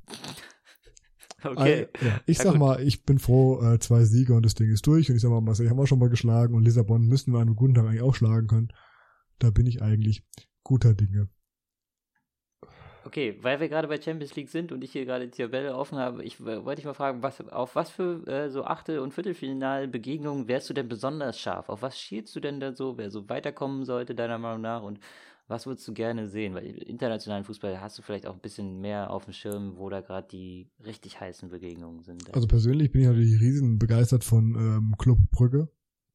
[1.43, 1.87] Okay.
[2.01, 5.09] Ja, ich sag mal, ich bin froh, äh, zwei Siege und das Ding ist durch.
[5.09, 7.47] Und ich sag mal, Marseille haben wir schon mal geschlagen und Lissabon müssten wir an
[7.47, 8.69] einem guten Tag eigentlich auch schlagen können.
[9.43, 10.23] Da bin ich eigentlich
[10.63, 11.27] guter Dinge.
[13.03, 15.97] Okay, weil wir gerade bei Champions League sind und ich hier gerade die Tabelle offen
[15.97, 20.47] habe, ich wollte ich mal fragen, was, auf was für äh, so Achtel- und Viertelfinalbegegnungen
[20.47, 21.67] wärst du denn besonders scharf?
[21.67, 24.81] Auf was schielst du denn da so, wer so weiterkommen sollte, deiner Meinung nach?
[24.81, 25.01] Und
[25.49, 26.53] was würdest du gerne sehen?
[26.53, 29.99] Weil internationalen Fußball hast du vielleicht auch ein bisschen mehr auf dem Schirm, wo da
[29.99, 32.33] gerade die richtig heißen Begegnungen sind.
[32.33, 35.67] Also persönlich bin ich natürlich riesen begeistert von ähm, Club Brügge,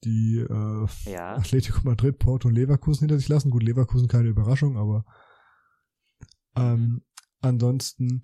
[0.05, 1.37] die äh, ja.
[1.37, 3.51] Atletico Madrid, Porto und Leverkusen hinter sich lassen.
[3.51, 5.05] Gut, Leverkusen keine Überraschung, aber
[6.57, 7.03] ähm,
[7.41, 8.23] ansonsten,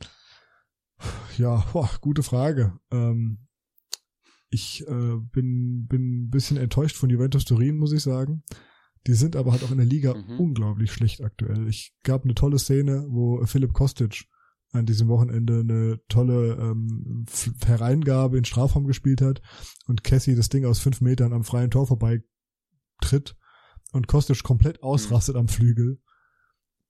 [1.36, 2.78] ja, boah, gute Frage.
[2.90, 3.46] Ähm,
[4.50, 8.44] ich äh, bin, bin ein bisschen enttäuscht von Juventus Turin, muss ich sagen.
[9.06, 10.40] Die sind aber halt auch in der Liga mhm.
[10.40, 11.68] unglaublich schlecht aktuell.
[11.68, 14.24] Ich gab eine tolle Szene, wo Philipp Kostic
[14.74, 17.24] an diesem Wochenende eine tolle ähm,
[17.64, 19.40] Hereingabe in Strafraum gespielt hat
[19.86, 22.22] und Cassie das Ding aus fünf Metern am freien Tor vorbei
[23.00, 23.36] tritt
[23.92, 25.40] und Kostic komplett ausrastet mhm.
[25.40, 26.00] am Flügel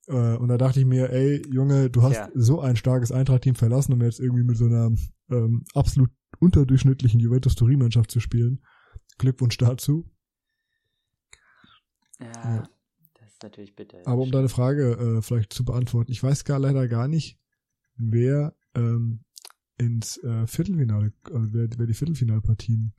[0.06, 2.28] äh, und da dachte ich mir, ey, Junge, du hast ja.
[2.34, 4.90] so ein starkes Eintracht-Team verlassen, um jetzt irgendwie mit so einer
[5.30, 6.10] ähm, absolut
[6.40, 8.62] unterdurchschnittlichen Juventus Turin-Mannschaft zu spielen.
[9.18, 10.10] Glückwunsch dazu.
[12.20, 12.68] Ja, ja,
[13.14, 13.98] das ist natürlich bitter.
[14.04, 17.38] Aber um deine Frage äh, vielleicht zu beantworten, ich weiß gar leider gar nicht,
[17.96, 19.20] wer ähm,
[19.78, 22.92] ins äh, Viertelfinale, also wer, wer die Viertelfinalpartien,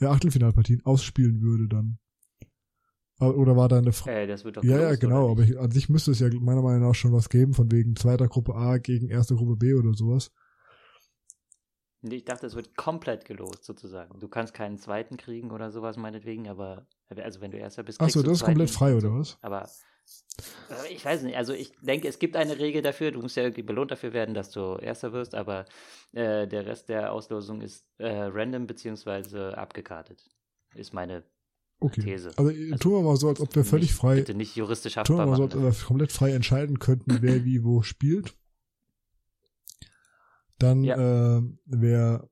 [0.00, 1.98] äh, Achtelfinalpartien ausspielen würde dann.
[3.20, 4.22] Oder war da eine Frage?
[4.22, 5.30] Äh, das wird doch Ja, ja, genau.
[5.30, 7.94] Aber ich, an sich müsste es ja meiner Meinung nach schon was geben, von wegen
[7.94, 10.32] zweiter Gruppe A gegen erste Gruppe B oder sowas.
[12.02, 14.18] Ich dachte, es wird komplett gelost, sozusagen.
[14.18, 18.22] Du kannst keinen zweiten kriegen oder sowas, meinetwegen, aber also wenn du erster bist, Achso,
[18.22, 19.38] das ist komplett frei, oder was?
[19.40, 19.68] Aber
[20.90, 23.62] ich weiß nicht, also ich denke, es gibt eine Regel dafür, du musst ja irgendwie
[23.62, 25.66] belohnt dafür werden, dass du Erster wirst, aber
[26.12, 30.24] äh, der Rest der Auslosung ist äh, random beziehungsweise abgekartet.
[30.74, 31.24] Ist meine
[31.82, 32.00] Okay.
[32.02, 32.30] These.
[32.36, 34.14] Also, also tun wir mal so, als ob wir völlig nicht, frei.
[34.16, 37.44] Bitte nicht juristisch Tun wir mal so, als ob wir komplett frei entscheiden könnten, wer
[37.44, 38.36] wie wo spielt.
[40.58, 41.38] Dann ja.
[41.38, 42.28] äh, wer.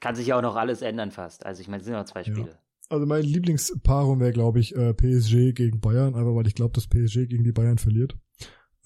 [0.00, 1.46] Kann sich ja auch noch alles ändern fast.
[1.46, 2.50] Also ich meine, es sind noch zwei Spiele.
[2.50, 2.58] Ja.
[2.94, 6.86] Also meine Lieblingspaarung wäre, glaube ich, äh, PSG gegen Bayern, einfach weil ich glaube, dass
[6.86, 8.16] PSG gegen die Bayern verliert.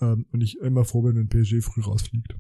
[0.00, 2.34] Ähm, und ich immer froh bin, wenn PSG früh rausfliegt.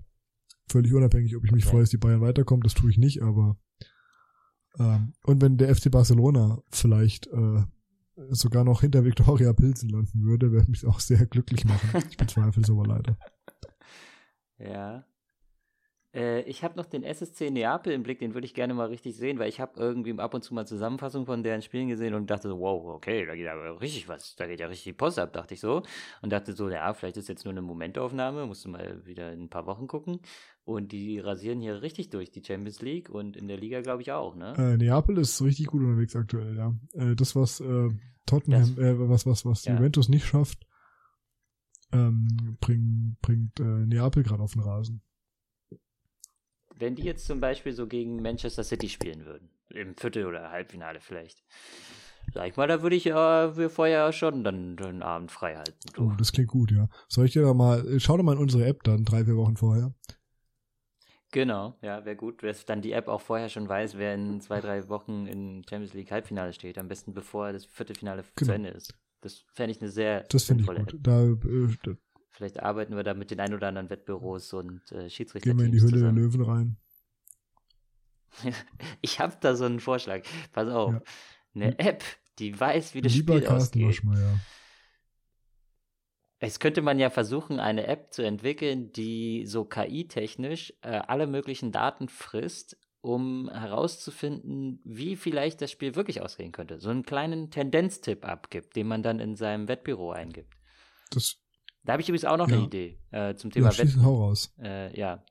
[0.68, 1.70] Völlig unabhängig, ob ich mich okay.
[1.70, 3.56] freue, dass die Bayern weiterkommen, das tue ich nicht, aber
[4.78, 7.64] ähm, und wenn der FC Barcelona vielleicht äh,
[8.30, 12.02] sogar noch hinter Viktoria Pilsen landen würde, würde mich auch sehr glücklich machen.
[12.10, 13.18] Ich bezweifle es aber leider.
[14.58, 15.04] Ja.
[16.18, 19.16] Äh, ich habe noch den SSC Neapel im Blick, den würde ich gerne mal richtig
[19.16, 22.28] sehen, weil ich habe irgendwie ab und zu mal Zusammenfassungen von deren Spielen gesehen und
[22.28, 25.18] dachte so, wow, okay, da geht ja richtig was, da geht ja richtig die Post
[25.18, 25.82] ab, dachte ich so.
[26.20, 29.44] Und dachte so, ja, vielleicht ist jetzt nur eine Momentaufnahme, musst du mal wieder in
[29.44, 30.20] ein paar Wochen gucken.
[30.64, 34.12] Und die rasieren hier richtig durch die Champions League und in der Liga, glaube ich,
[34.12, 34.54] auch, ne?
[34.58, 36.74] Äh, Neapel ist richtig gut unterwegs aktuell, ja.
[36.92, 37.88] Äh, das, was äh,
[38.26, 39.74] Tottenham, das, äh, was, was, was ja.
[39.74, 40.66] Juventus nicht schafft,
[41.90, 45.00] ähm, bring, bringt äh, Neapel gerade auf den Rasen
[46.78, 51.00] wenn die jetzt zum Beispiel so gegen Manchester City spielen würden, im Viertel- oder Halbfinale
[51.00, 51.42] vielleicht,
[52.32, 55.78] sag ich mal, da würde ich äh, vorher schon dann den Abend frei halten.
[55.98, 56.88] Oh, das klingt gut, ja.
[57.08, 59.56] Soll ich dir da mal, schau doch mal in unsere App dann, drei, vier Wochen
[59.56, 59.94] vorher.
[61.30, 64.60] Genau, ja, wäre gut, dass dann die App auch vorher schon weiß, wer in zwei,
[64.60, 66.78] drei Wochen in Champions League Halbfinale steht.
[66.78, 68.48] Am besten bevor das Viertelfinale genau.
[68.48, 68.94] zu Ende ist.
[69.20, 70.96] Das fände ich eine sehr Das finde ich gut.
[71.00, 71.36] Da, äh,
[72.38, 75.50] Vielleicht arbeiten wir da mit den ein oder anderen Wettbüros und äh, Schiedsrichter.
[75.50, 76.76] Gehen wir in die Hülle der Löwen rein.
[79.00, 80.22] ich habe da so einen Vorschlag.
[80.52, 80.92] Pass auf.
[80.92, 81.02] Ja.
[81.56, 82.04] Eine App,
[82.38, 84.04] die weiß, wie das Lieber Spiel Carsten ausgeht.
[84.06, 84.38] Waschmeier.
[86.38, 91.72] Es könnte man ja versuchen, eine App zu entwickeln, die so KI-technisch äh, alle möglichen
[91.72, 96.78] Daten frisst, um herauszufinden, wie vielleicht das Spiel wirklich ausgehen könnte.
[96.78, 100.54] So einen kleinen Tendenztipp abgibt, den man dann in seinem Wettbüro eingibt.
[101.10, 101.40] Das,
[101.88, 102.56] da habe ich übrigens auch noch Ja.
[102.56, 104.54] eine Idee äh, zum Thema ja, schießen, hau raus.
[104.62, 105.24] äh, ja.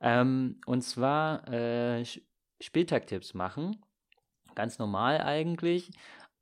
[0.00, 2.02] Ähm, und zwar äh,
[2.60, 3.76] Spieltagtipps machen.
[4.54, 5.90] Ganz normal eigentlich.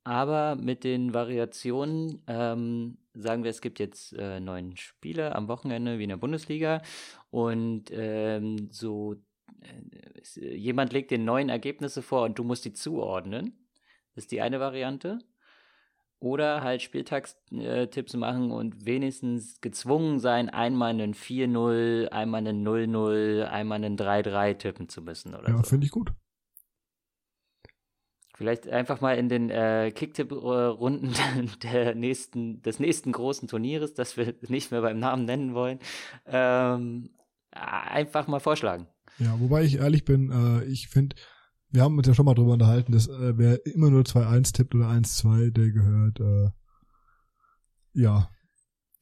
[0.04, 5.98] Aber mit den Variationen, ähm, sagen wir, es gibt jetzt äh, neun Spiele am Wochenende
[5.98, 6.80] wie in der Bundesliga.
[7.30, 9.16] Und ähm, so
[9.62, 13.66] äh, jemand legt dir neun Ergebnisse vor und du musst die zuordnen.
[14.14, 15.18] Das ist die eine Variante.
[16.20, 23.76] Oder halt Spieltagstipps machen und wenigstens gezwungen sein, einmal einen 4-0, einmal einen 0-0, einmal
[23.76, 25.62] einen 3-3 tippen zu müssen oder Ja, so.
[25.62, 26.12] finde ich gut.
[28.34, 31.12] Vielleicht einfach mal in den äh, Kicktipp-Runden
[31.62, 35.80] der nächsten, des nächsten großen Turnieres, das wir nicht mehr beim Namen nennen wollen,
[36.26, 37.10] ähm,
[37.50, 38.86] einfach mal vorschlagen.
[39.18, 41.16] Ja, wobei ich ehrlich bin, äh, ich finde,
[41.70, 44.74] wir haben uns ja schon mal drüber unterhalten, dass äh, wer immer nur 2-1 tippt
[44.74, 46.50] oder 1-2, der gehört, äh,
[47.92, 48.30] ja,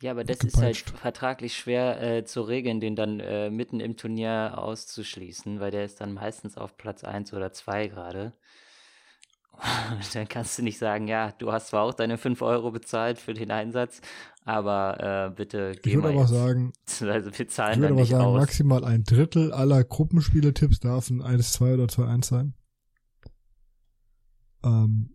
[0.03, 0.91] Ja, aber das ist halt Gepeitscht.
[0.91, 6.01] vertraglich schwer äh, zu regeln, den dann äh, mitten im Turnier auszuschließen, weil der ist
[6.01, 8.33] dann meistens auf Platz 1 oder 2 gerade.
[10.15, 13.35] dann kannst du nicht sagen, ja, du hast zwar auch deine 5 Euro bezahlt für
[13.35, 14.01] den Einsatz,
[14.45, 17.93] aber äh, bitte geh ich würde mal aber sagen, Also wir ich zahlen würde dann
[17.95, 18.41] aber nicht sagen, aus.
[18.41, 22.55] maximal ein Drittel aller Gruppenspiele-Tipps darf ein 1-2 oder 2-1 sein.
[24.65, 25.11] Ähm,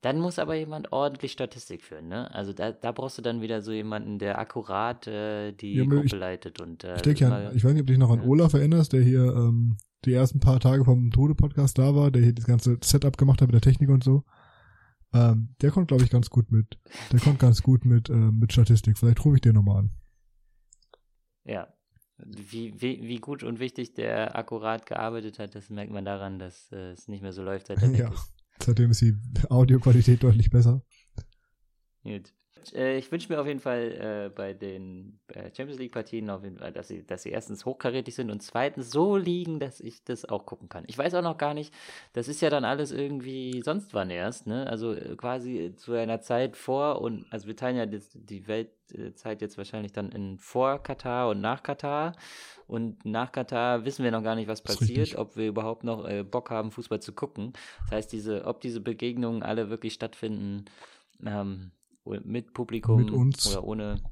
[0.00, 2.32] Dann muss aber jemand ordentlich Statistik führen, ne?
[2.34, 6.06] Also da, da brauchst du dann wieder so jemanden, der akkurat äh, die Ja, Gruppe
[6.06, 8.20] ich- leitet und äh, ich denke ja, ich weiß nicht, ob du dich noch an
[8.20, 8.26] ja.
[8.26, 12.32] Olaf erinnerst, der hier ähm, die ersten paar Tage vom Tode-Podcast da war, der hier
[12.32, 14.24] das ganze Setup gemacht hat mit der Technik und so.
[15.14, 16.78] Ähm, der kommt, glaube ich, ganz gut mit.
[17.12, 18.98] Der kommt ganz gut mit, ähm, mit Statistik.
[18.98, 19.90] Vielleicht rufe ich den nochmal an.
[21.44, 21.68] Ja.
[22.24, 26.70] Wie, wie, wie gut und wichtig der akkurat gearbeitet hat, das merkt man daran, dass
[26.72, 28.08] äh, es nicht mehr so läuft, seit er Ja.
[28.10, 28.32] ist.
[28.60, 29.16] Seitdem ist die
[29.48, 30.82] Audioqualität deutlich besser.
[32.04, 32.32] Gut.
[32.74, 36.44] Äh, ich wünsche mir auf jeden Fall äh, bei den äh, Champions League Partien auf
[36.44, 40.04] jeden Fall, dass sie, dass sie erstens hochkarätig sind und zweitens so liegen, dass ich
[40.04, 40.84] das auch gucken kann.
[40.86, 41.72] Ich weiß auch noch gar nicht,
[42.12, 44.66] das ist ja dann alles irgendwie sonst wann erst, ne?
[44.66, 49.40] Also äh, quasi zu einer Zeit vor und also wir teilen ja das, die Weltzeit
[49.40, 52.14] jetzt wahrscheinlich dann in vor Katar und nach Katar.
[52.66, 56.22] Und nach Katar wissen wir noch gar nicht, was passiert, ob wir überhaupt noch äh,
[56.22, 57.52] Bock haben, Fußball zu gucken.
[57.84, 60.64] Das heißt, diese, ob diese Begegnungen alle wirklich stattfinden,
[61.26, 61.72] ähm,
[62.04, 63.46] mit Publikum Mit uns.
[63.46, 64.02] oder ohne.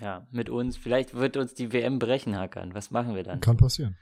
[0.00, 0.76] Ja, mit uns.
[0.76, 2.74] Vielleicht wird uns die WM brechen, Hackern.
[2.74, 3.40] Was machen wir dann?
[3.40, 3.96] Kann passieren.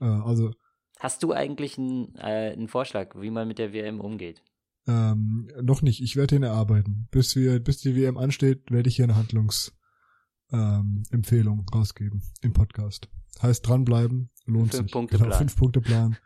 [0.00, 0.52] Äh, also,
[0.98, 4.42] Hast du eigentlich einen, äh, einen Vorschlag, wie man mit der WM umgeht?
[4.86, 6.00] ähm, noch nicht.
[6.02, 7.08] Ich werde den erarbeiten.
[7.10, 13.08] Bis wir, bis die WM ansteht, werde ich hier eine Handlungsempfehlung ähm, rausgeben im Podcast.
[13.40, 14.80] Heißt dranbleiben, lohnt sich.
[14.80, 15.28] Fünf-Punkte-Plan.
[15.28, 16.16] Genau, fünf Punkte Plan,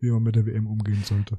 [0.00, 1.38] wie man mit der WM umgehen sollte.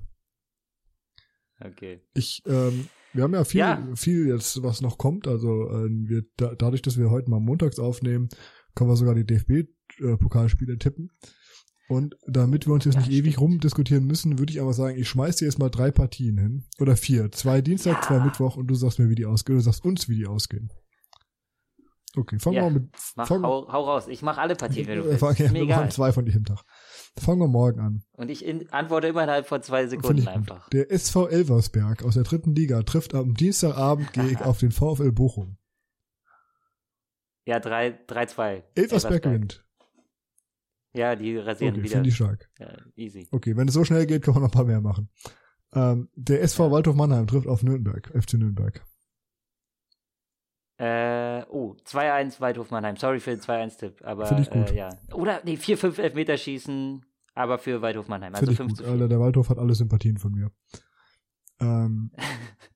[1.60, 2.02] Okay.
[2.14, 3.86] Ich, ähm, wir haben ja viel, Ja.
[3.95, 5.28] viel jetzt, was noch kommt.
[5.28, 8.30] Also ähm, wir, da, dadurch, dass wir heute mal montags aufnehmen,
[8.76, 11.09] können wir sogar die DFB-Pokalspiele tippen.
[11.89, 13.41] Und damit wir uns jetzt Ja, nicht ewig stimmt.
[13.43, 16.63] rumdiskutieren müssen, würde ich aber sagen, ich schmeiß dir jetzt mal drei Partien hin.
[16.80, 17.32] Oder vier.
[17.32, 19.57] Zwei Dienstag, zwei Mittwoch und du sagst mir, wie die ausgehen.
[19.57, 20.70] Du sagst uns, wie die ausgehen.
[22.18, 22.89] Okay, fangen Ja, wir mal mit.
[23.15, 24.07] Mach, fangen, hau, hau raus.
[24.07, 25.20] Ich mache alle Partien, wenn du willst.
[25.20, 25.91] fangen, Ist mir wir machen egal.
[25.91, 26.63] zwei von jedem Tag.
[27.18, 28.03] Fangen wir morgen an.
[28.13, 30.34] Und ich in, antworte immer innerhalb von zwei Sekunden ich gut.
[30.34, 30.70] einfach.
[30.70, 35.57] Der SV Elversberg aus der dritten Liga trifft am Dienstagabend gegen auf den VfL Bochum.
[37.45, 38.63] Ja, 3-2.
[38.76, 39.63] Elversberg gewinnt.
[40.93, 41.93] Ja, die rasieren Okay, wieder.
[41.97, 42.49] finde ich stark.
[42.59, 43.28] Ja, easy.
[43.32, 45.09] Okay, wenn es so schnell geht, können wir noch ein paar mehr machen.
[45.74, 46.72] Ähm, der SV Ja.
[46.72, 48.84] Waldhof Mannheim trifft auf Nürnberg, FC Nürnberg.
[50.78, 52.97] Äh, oh, 2-1 Waldhof Mannheim.
[52.97, 54.71] Sorry für den 2-1-Tipp, aber Find ich gut.
[54.71, 54.89] Äh, ja.
[55.13, 57.03] Oder nee, 4-5 Elfmeterschießen,
[57.34, 58.36] aber für Waldhof Mannheim.
[58.36, 58.86] Also Finde ich 5 gut.
[58.86, 59.07] Alter, 4.
[59.07, 60.51] der Waldhof hat alle Sympathien von mir.
[61.59, 62.11] Ähm,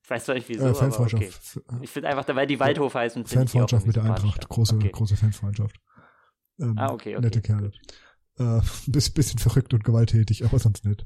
[0.04, 0.80] Ich weiß zwar nicht wieso, äh, aber okay.
[0.80, 1.62] Fanfreundschaft.
[1.82, 4.50] Ich finde einfach, weil die Waldhof heißen, Fanfreundschaft mit der Eintracht.
[4.50, 4.90] Große, okay.
[4.92, 5.76] große Fanfreundschaft.
[6.60, 7.72] Ähm, Ah, okay, okay, Nette Kerle.
[8.38, 11.06] Äh, bis, bisschen verrückt und gewalttätig, aber sonst nett.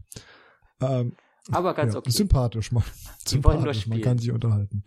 [0.81, 1.15] Ähm,
[1.51, 2.11] Aber ganz ja, okay.
[2.11, 2.83] Sympathisch, man,
[3.27, 4.83] Die wollen nur sympathisch, man kann sich unterhalten.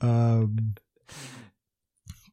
[0.00, 0.74] Ähm,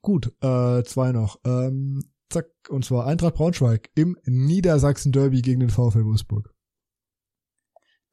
[0.01, 1.39] gut, äh, zwei noch.
[1.45, 6.53] Ähm, zack, und zwar Eintracht Braunschweig im Niedersachsen Derby gegen den VfL Wolfsburg.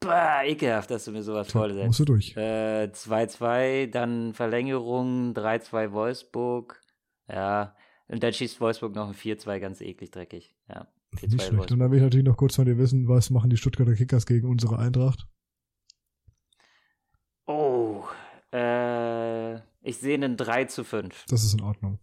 [0.01, 1.87] Bah, ekelhaft, dass du mir sowas vorsetzt.
[1.87, 2.37] musst du durch.
[2.37, 6.81] Äh, 2-2, dann Verlängerung, 3-2 Wolfsburg.
[7.29, 7.75] Ja,
[8.09, 10.55] und dann schießt Wolfsburg noch ein 4-2, ganz eklig dreckig.
[10.69, 11.73] Ja, 4-2 Nicht schlecht.
[11.73, 14.27] Und dann will ich natürlich noch kurz von dir wissen, was machen die Stuttgarter Kickers
[14.27, 15.27] gegen unsere Eintracht?
[17.47, 18.05] Oh,
[18.53, 18.59] äh,
[19.85, 21.27] ich sehe einen 3 zu 5.
[21.29, 22.01] Das ist in Ordnung.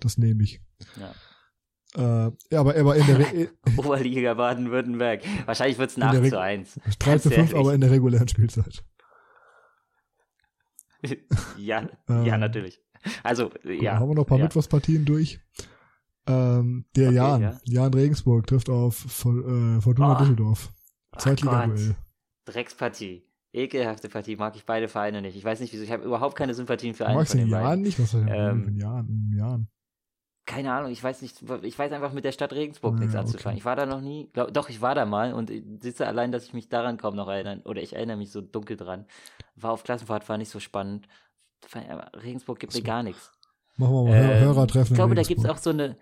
[0.00, 0.60] Das nehme ich.
[0.98, 1.14] Ja.
[2.26, 5.22] Äh, ja, aber, aber in der Re Oberliga Baden-Württemberg.
[5.46, 6.80] Wahrscheinlich wird es ein der 8 Reg- zu 1.
[6.98, 7.54] 3 zu 5, ehrlich.
[7.60, 8.82] aber in der regulären Spielzeit.
[11.58, 12.80] ja, Ähm, ja, natürlich.
[13.22, 13.92] Also, Gut, ja.
[13.92, 14.44] dann haben wir noch ein paar ja.
[14.44, 15.40] Mittwochspartien durch.
[16.26, 17.60] Ähm, der Okay, Jan, ja.
[17.64, 20.18] Jan Regensburg trifft auf äh, Fortuna Oh.
[20.18, 20.72] Düsseldorf.
[21.18, 21.96] Zweitliga-Duell.
[22.46, 23.28] Dreckspartie.
[23.54, 25.36] Ekelhafte Partie, mag ich beide Vereine nicht.
[25.36, 27.52] Ich weiß nicht wieso, ich habe überhaupt keine Sympathien für einen magst von den den
[27.52, 27.82] Jan beiden.
[27.82, 28.00] nicht?
[28.00, 29.06] Was soll ich Ähm, Jan?
[29.06, 29.68] Ein Jan.
[30.46, 33.20] Keine Ahnung, ich weiß nicht, ich weiß einfach mit der Stadt Regensburg Ja, nichts okay.
[33.24, 33.56] anzufangen.
[33.56, 36.32] Ich war da noch nie, glaub, doch, ich war da mal und ich sitze allein,
[36.32, 39.06] dass ich mich daran kaum noch erinnern, oder ich erinnere mich so dunkel dran.
[39.56, 41.08] War auf Klassenfahrt, war nicht so spannend.
[42.14, 42.84] Regensburg gibt mir So.
[42.84, 43.30] gar nichts.
[43.76, 44.92] Machen wir mal Ähm, Hörertreffen.
[44.92, 45.96] Ich glaube, da gibt es auch so eine.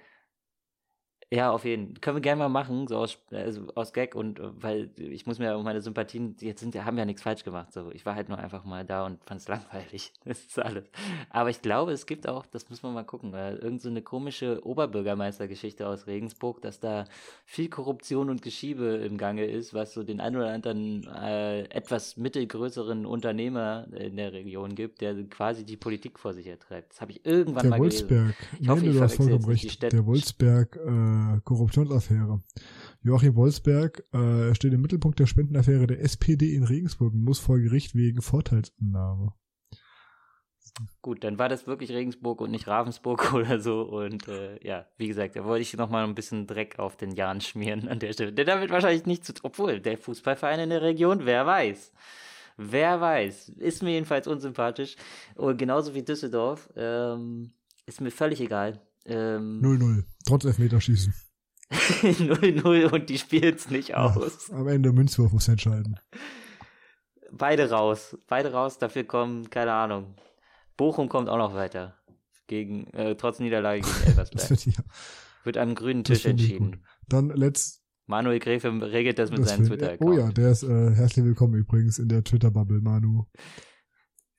[1.32, 2.00] Ja, auf jeden Fall.
[2.02, 5.38] Können wir gerne mal machen, so aus, also aus Gag und äh, weil ich muss
[5.38, 7.72] mir um meine Sympathien, jetzt sind, haben ja nichts falsch gemacht.
[7.72, 7.90] So.
[7.92, 10.12] Ich war halt nur einfach mal da und fand es langweilig.
[10.26, 10.84] Das ist alles.
[11.30, 14.02] Aber ich glaube, es gibt auch, das muss man mal gucken, weil irgend so eine
[14.02, 17.06] komische Oberbürgermeistergeschichte aus Regensburg, dass da
[17.46, 22.18] viel Korruption und Geschiebe im Gange ist, was so den ein oder anderen äh, etwas
[22.18, 26.92] mittelgrößeren Unternehmer in der Region gibt, der quasi die Politik vor sich erträgt.
[26.92, 28.10] Das habe ich irgendwann Der mal gelesen.
[28.10, 28.34] Wolfsberg.
[28.60, 29.82] Ich hoffe, nee, ich du hast vollkommen recht.
[29.82, 32.42] Der Wolfsberg äh, Korruptionsaffäre.
[33.02, 37.58] Joachim Wolfsberg äh, steht im Mittelpunkt der Spendenaffäre der SPD in Regensburg und muss vor
[37.58, 39.32] Gericht wegen Vorteilsannahme.
[41.02, 43.82] Gut, dann war das wirklich Regensburg und nicht Ravensburg oder so.
[43.82, 47.40] Und äh, ja, wie gesagt, da wollte ich nochmal ein bisschen Dreck auf den Jan
[47.40, 48.32] schmieren an der Stelle.
[48.32, 49.34] Der damit wahrscheinlich nicht zu.
[49.42, 51.92] Obwohl, der Fußballverein in der Region, wer weiß.
[52.56, 53.50] Wer weiß.
[53.50, 54.96] Ist mir jedenfalls unsympathisch.
[55.34, 56.70] Und genauso wie Düsseldorf.
[56.76, 57.52] Ähm,
[57.84, 58.80] ist mir völlig egal.
[59.06, 60.04] Ähm, 0-0.
[60.26, 61.14] Trotz Elfmeterschießen.
[61.72, 64.48] 0-0 und die spielen es nicht aus.
[64.48, 65.98] Ja, am Ende Münzwurf muss entscheiden.
[67.30, 68.16] Beide raus.
[68.28, 70.14] Beide raus, dafür kommen, keine Ahnung.
[70.76, 71.96] Bochum kommt auch noch weiter.
[72.46, 74.50] Gegen, äh, trotz Niederlage gegen Elversberg.
[74.50, 74.82] ich, ja,
[75.44, 76.84] Wird am grünen Tisch entschieden.
[77.08, 77.80] Dann letzt.
[78.06, 80.10] Manuel Gräfe regelt das mit Das seinem Twitter-Account.
[80.10, 83.24] oh ja, der ist äh, herzlich willkommen übrigens in der Twitter-Bubble, Manu.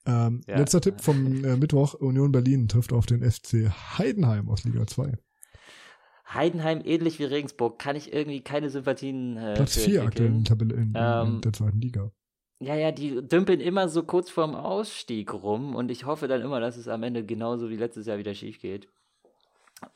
[0.06, 0.58] Ähm, Ja.
[0.58, 1.94] Letzter Tipp vom äh, Mittwoch.
[1.94, 5.14] Union Berlin trifft auf den FC Heidenheim aus Liga 2.
[6.32, 10.44] Heidenheim, ähnlich wie Regensburg, kann ich irgendwie keine Sympathien äh, Platz für 4 aktuell in,
[10.44, 12.10] Tabelle in, in, Ähm, in der zweiten Liga.
[12.60, 16.60] Ja, ja, die dümpeln immer so kurz vorm Ausstieg rum und ich hoffe dann immer,
[16.60, 18.88] dass es am Ende genauso wie letztes Jahr wieder schief geht.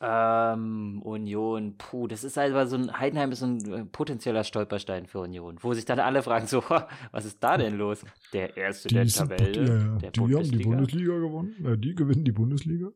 [0.01, 4.43] Ähm, Union, puh, das ist halt aber so ein, Heidenheim ist so ein äh, potenzieller
[4.43, 6.61] Stolperstein für Union, wo sich dann alle fragen so,
[7.11, 8.05] was ist da denn los?
[8.33, 10.69] Der Erste der sind- Tabelle, ja, ja, der die haben die Bundesliga.
[10.69, 11.65] Bundesliga gewonnen.
[11.65, 12.91] Äh, die gewinnen die Bundesliga.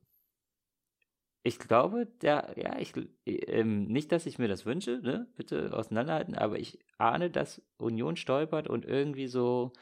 [1.45, 2.93] Ich glaube, der, ja, ich,
[3.25, 5.27] ähm, nicht, dass ich mir das wünsche, ne?
[5.36, 9.73] bitte auseinanderhalten, aber ich ahne, dass Union stolpert und irgendwie so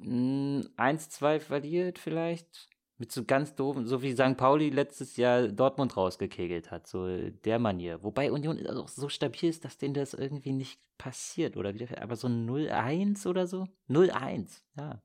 [0.00, 2.68] mh, 1-2 verliert vielleicht.
[2.98, 4.38] Mit so ganz doofen, so wie St.
[4.38, 7.06] Pauli letztes Jahr Dortmund rausgekegelt hat, so
[7.44, 8.02] der Manier.
[8.02, 12.16] Wobei Union auch so stabil ist, dass denen das irgendwie nicht passiert, oder wieder, aber
[12.16, 13.68] so ein 0-1 oder so?
[13.90, 15.02] 0-1, ja.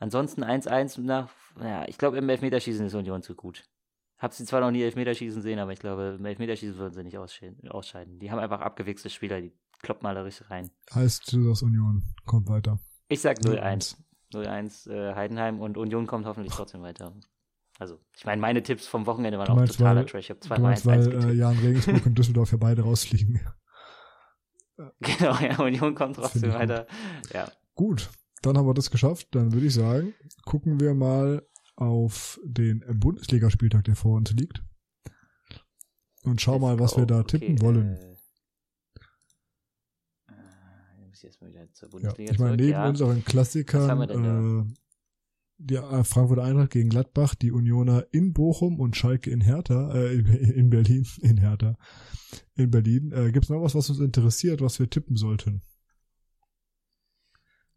[0.00, 3.62] Ansonsten 1-1 nach, ja, ich glaube, im Elfmeterschießen ist Union zu gut.
[4.18, 7.18] Hab sie zwar noch nie Elfmeterschießen sehen, aber ich glaube, im Elfmeterschießen würden sie nicht
[7.18, 8.18] ausscheiden.
[8.18, 10.70] Die haben einfach abgewichste Spieler, die kloppen alle richtig rein.
[10.92, 12.02] Heißt du das Union.
[12.24, 12.80] Kommt weiter.
[13.08, 13.96] Ich sag 0-1.
[14.34, 14.88] 0-1.
[14.88, 17.12] 0-1 äh, Heidenheim und Union kommt hoffentlich trotzdem weiter.
[17.78, 20.24] Also, ich meine, meine Tipps vom Wochenende waren Du auch meinst, totaler weil- Trash.
[20.26, 21.34] Ich habe zweimal meinst, 1-1 weil äh, getippt.
[21.34, 23.40] Jan Regensburg und Düsseldorf ja beide rausfliegen.
[25.00, 26.88] Genau, ja, Union kommt trotzdem weiter.
[27.32, 27.48] Ja.
[27.76, 28.10] Gut,
[28.42, 29.28] dann haben wir das geschafft.
[29.30, 30.14] Dann würde ich sagen,
[30.44, 34.64] gucken wir mal auf den Bundesligaspieltag, der vor uns liegt.
[36.24, 37.94] Und schau mal, was wir da Okay, tippen wollen.
[37.94, 38.13] Äh, äh,
[41.24, 42.88] ich erstmal wieder zur Ja, Bundesliga ich meine, neben ja.
[42.88, 44.00] unseren Klassikern,
[44.68, 44.74] äh,
[45.58, 50.14] die äh, Frankfurter Eintracht gegen Gladbach, die Unioner in Bochum und Schalke in Hertha, äh,
[50.58, 51.76] in Berlin, in Hertha,
[52.54, 53.12] in Berlin.
[53.12, 55.62] Äh, Gibt es noch was, was uns interessiert, was wir tippen sollten?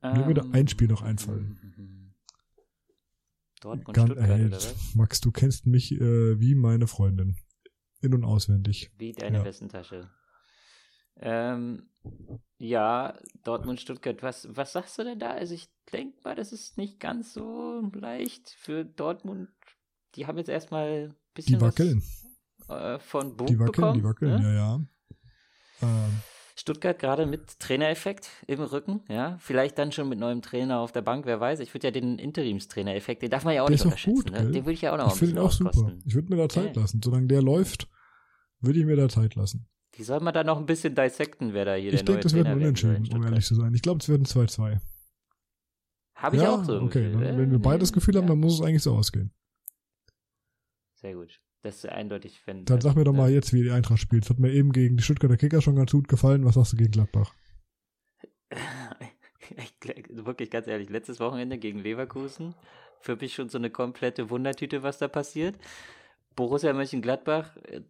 [0.02, 1.60] Mir würde ein Spiel noch einfallen.
[1.78, 2.14] ähm,
[3.62, 4.96] Dortmund, Ganz Stuttgart, oder was?
[4.96, 7.38] Max, du kennst mich äh, wie meine Freundin.
[8.00, 8.92] In- und auswendig.
[9.00, 9.44] Wie deine Ja.
[9.44, 10.10] Westentasche.
[11.20, 11.90] Ähm,
[12.60, 15.32] ja, Dortmund, Stuttgart, was, was sagst du denn da?
[15.32, 19.50] Also ich denke mal, das ist nicht ganz so leicht für Dortmund.
[20.16, 22.02] Die haben jetzt erstmal ein bisschen Die wackeln.
[22.68, 23.94] was äh, von Bug Die wackeln, bekommen.
[23.96, 24.44] die wackeln, ne?
[24.44, 24.82] ja, ja.
[25.82, 26.22] Ähm,
[26.56, 29.38] Stuttgart gerade mit Trainereffekt im Rücken, ja.
[29.40, 31.60] Vielleicht dann schon mit neuem Trainer auf der Bank, wer weiß.
[31.60, 34.24] Ich würde ja den Interimstrainer-Effekt, den darf man ja auch Der nicht ist auch unterschätzen.
[34.24, 34.52] gut, ne?
[34.52, 35.92] Den würde ich ja auch noch Ich finde ihn auch super.
[36.06, 36.82] Ich würde mir da Zeit Ja.
[36.82, 37.00] lassen.
[37.04, 37.88] Solange der läuft,
[38.60, 39.68] würde ich mir da Zeit lassen.
[39.98, 42.24] Die soll man dann noch ein bisschen dissecten, wer da hier Ich der neue denke,
[42.24, 43.74] das wird Trainer ein werden Unentschieden, um ehrlich zu sein.
[43.74, 44.80] Ich glaube, es wird ein 2-2.
[46.16, 46.82] Habe ich ja, auch so.
[46.82, 47.12] okay.
[47.12, 48.30] Gefühl, Dann, äh, wenn wir beide das Gefühl haben, ja.
[48.30, 49.32] dann muss es eigentlich so ausgehen.
[50.96, 51.42] Sehr gut.
[51.64, 52.66] Das ist eindeutig, wenn.
[52.66, 54.24] Dann sag mir doch mal jetzt, wie die Eintracht spielt.
[54.24, 56.46] Das hat mir eben gegen die Stuttgarter Kicker schon ganz gut gefallen.
[56.46, 57.34] Was sagst du gegen Gladbach?
[59.50, 59.74] Ich,
[60.10, 62.54] wirklich ganz ehrlich, letztes Wochenende gegen Leverkusen,
[63.00, 65.56] für mich schon so eine komplette Wundertüte, was da passiert.
[66.38, 67.82] Borussia Mönchengladbach, äh,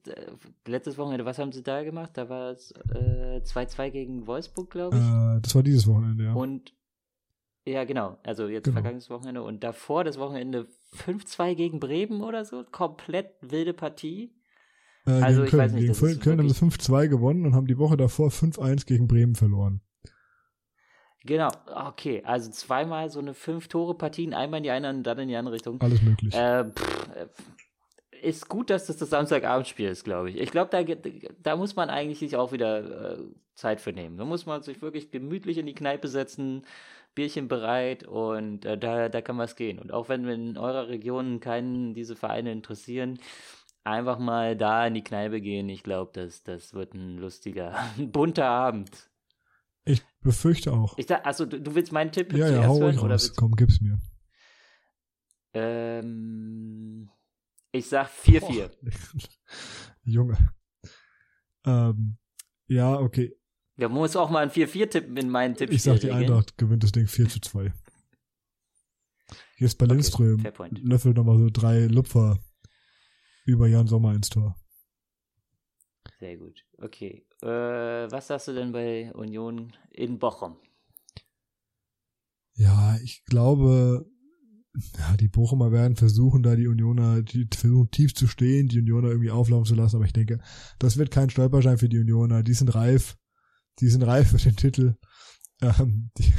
[0.65, 2.11] letztes Wochenende, was haben sie da gemacht?
[2.15, 5.03] Da war es äh, 2-2 gegen Wolfsburg, glaube ich.
[5.03, 6.33] Äh, das war dieses Wochenende, ja.
[6.33, 6.73] Und
[7.65, 8.75] ja, genau, also jetzt Genau.
[8.75, 14.33] vergangenes Wochenende und davor das Wochenende 5-2 gegen Bremen oder so, komplett wilde Partie.
[15.05, 15.63] Äh, also gegen ich Köln.
[15.63, 17.97] weiß nicht, gegen das Köln, Köln haben sie wirklich- 5-2 gewonnen und haben die Woche
[17.97, 19.81] davor 5-1 gegen Bremen verloren.
[21.25, 25.35] Genau, okay, also zweimal so eine Fünf-Tore-Partien, einmal in die eine und dann in die
[25.35, 25.81] andere Richtung.
[25.81, 26.33] Alles möglich.
[26.33, 27.27] Äh, pff, äh,
[28.21, 30.37] ist gut, dass das das Samstagabendspiel ist, glaube ich.
[30.37, 30.83] Ich glaube, da,
[31.41, 33.23] da muss man eigentlich sich auch wieder äh,
[33.55, 34.17] Zeit für nehmen.
[34.17, 36.65] Da muss man sich wirklich gemütlich in die Kneipe setzen,
[37.15, 39.79] Bierchen bereit und äh, da, da kann was gehen.
[39.79, 43.19] Und auch wenn in eurer Region keinen diese Vereine interessieren,
[43.83, 45.67] einfach mal da in die Kneipe gehen.
[45.69, 49.09] Ich glaube, das, das wird ein lustiger, ein bunter Abend.
[49.85, 50.97] Ich befürchte auch.
[50.97, 53.33] Ich sag, also du, du willst meinen Tipp ja, ja, hau hören oder raus.
[53.35, 53.97] Komm, gib's mir.
[55.53, 57.09] ähm,
[57.77, 58.69] ich sag 4-4.
[60.03, 60.37] Junge.
[61.65, 62.17] Ähm,
[62.67, 63.35] ja, okay.
[63.77, 65.73] Ja, muss auch mal ein 4-4 tippen in meinen Tipps.
[65.73, 67.73] Ich sag, die Eintracht gewinnt das Ding 4 zu 2.
[69.57, 70.43] Hier ist bei Okay, Lindström.
[70.83, 72.39] Löffel nochmal so drei Lupfer
[73.45, 74.55] über Jan Sommer ins Tor.
[76.19, 76.65] Sehr gut.
[76.77, 77.25] Okay.
[77.41, 80.57] Äh, was sagst du denn bei Union in Bochum?
[82.53, 84.09] Ja, ich glaube,
[84.97, 89.09] ja, die Bochumer werden versuchen, da die Unioner, die versuchen tief zu stehen, die Unioner
[89.09, 90.39] irgendwie auflaufen zu lassen, aber ich denke,
[90.79, 92.43] das wird kein Stolperschein für die Unioner.
[92.43, 93.17] Die sind reif.
[93.79, 94.95] Die sind reif für den Titel.
[95.61, 96.31] Ähm, die,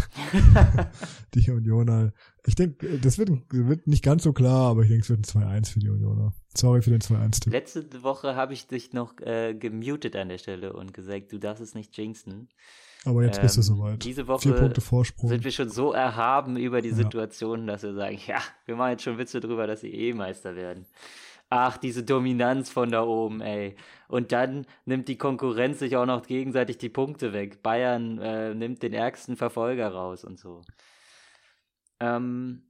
[1.34, 2.12] die Unioner.
[2.47, 5.62] Ich denke, das wird, wird nicht ganz so klar, aber ich denke, es wird ein
[5.62, 6.32] 2-1 für die Unioner.
[6.57, 7.53] Sorry für den 2-1-Tipp.
[7.53, 11.62] Letzte Woche habe ich dich noch äh, gemutet an der Stelle und gesagt, du darfst
[11.62, 12.49] es nicht jinxen.
[13.05, 14.05] Aber jetzt bist du Ähm, soweit.
[14.05, 15.29] Diese Woche Vier Punkte Vorsprung.
[15.31, 16.97] sind wir schon so erhaben über die Ja.
[16.97, 20.57] Situation, dass wir sagen, ja, wir machen jetzt schon Witze drüber, dass sie eh Meister
[20.57, 20.87] werden.
[21.51, 23.75] Ach, diese Dominanz von da oben, ey.
[24.09, 27.63] Und dann nimmt die Konkurrenz sich auch noch gegenseitig die Punkte weg.
[27.63, 30.61] Bayern äh, nimmt den ärgsten Verfolger raus und so.
[32.01, 32.63] Ähm,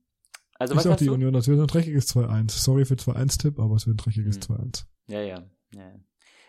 [0.59, 1.15] also ich was sag die du?
[1.15, 2.51] Union, das wird ein dreckiges 2-1.
[2.51, 4.57] Sorry für 2-1-Tipp, aber es wird ein dreckiges Hm.
[4.57, 4.85] 2-1.
[5.09, 5.43] Ja, ja,
[5.75, 5.93] ja.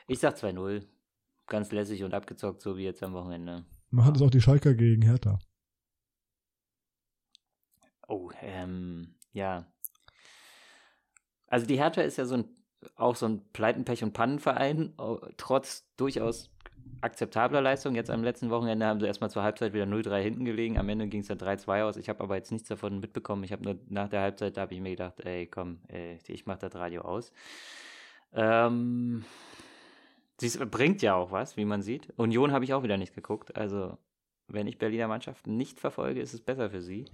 [0.08, 0.84] Ich sag 2-0.
[1.50, 3.66] Ganz lässig und abgezockt, so wie jetzt am Wochenende.
[3.90, 5.40] Man hat es auch die Schalker gegen Hertha.
[8.08, 9.66] Oh, ähm, ja.
[11.48, 12.46] Also die Hertha ist ja so ein,
[12.96, 14.94] auch so ein Pleitenpech- und Pannenverein,
[15.38, 16.52] trotz durchaus
[17.02, 17.96] akzeptabler Leistung.
[17.96, 20.78] Jetzt am letzten Wochenende haben sie erstmal zur Halbzeit wieder 0-3 hinten gelegen.
[20.78, 21.98] Am Ende ging es dann 3-2 aus.
[21.98, 23.44] Ich habe aber jetzt nichts davon mitbekommen.
[23.44, 26.46] Ich habe nur nach der Halbzeit, da habe ich mir gedacht, ey, komm, ey, ich
[26.46, 27.32] mache das Radio aus.
[28.34, 29.26] Ähm,
[30.40, 32.12] sie bringt ja auch was, wie man sieht.
[32.18, 33.56] Union habe ich auch wieder nicht geguckt.
[33.56, 33.98] Also,
[34.48, 37.06] wenn ich Berliner Mannschaften nicht verfolge, ist es besser für sie.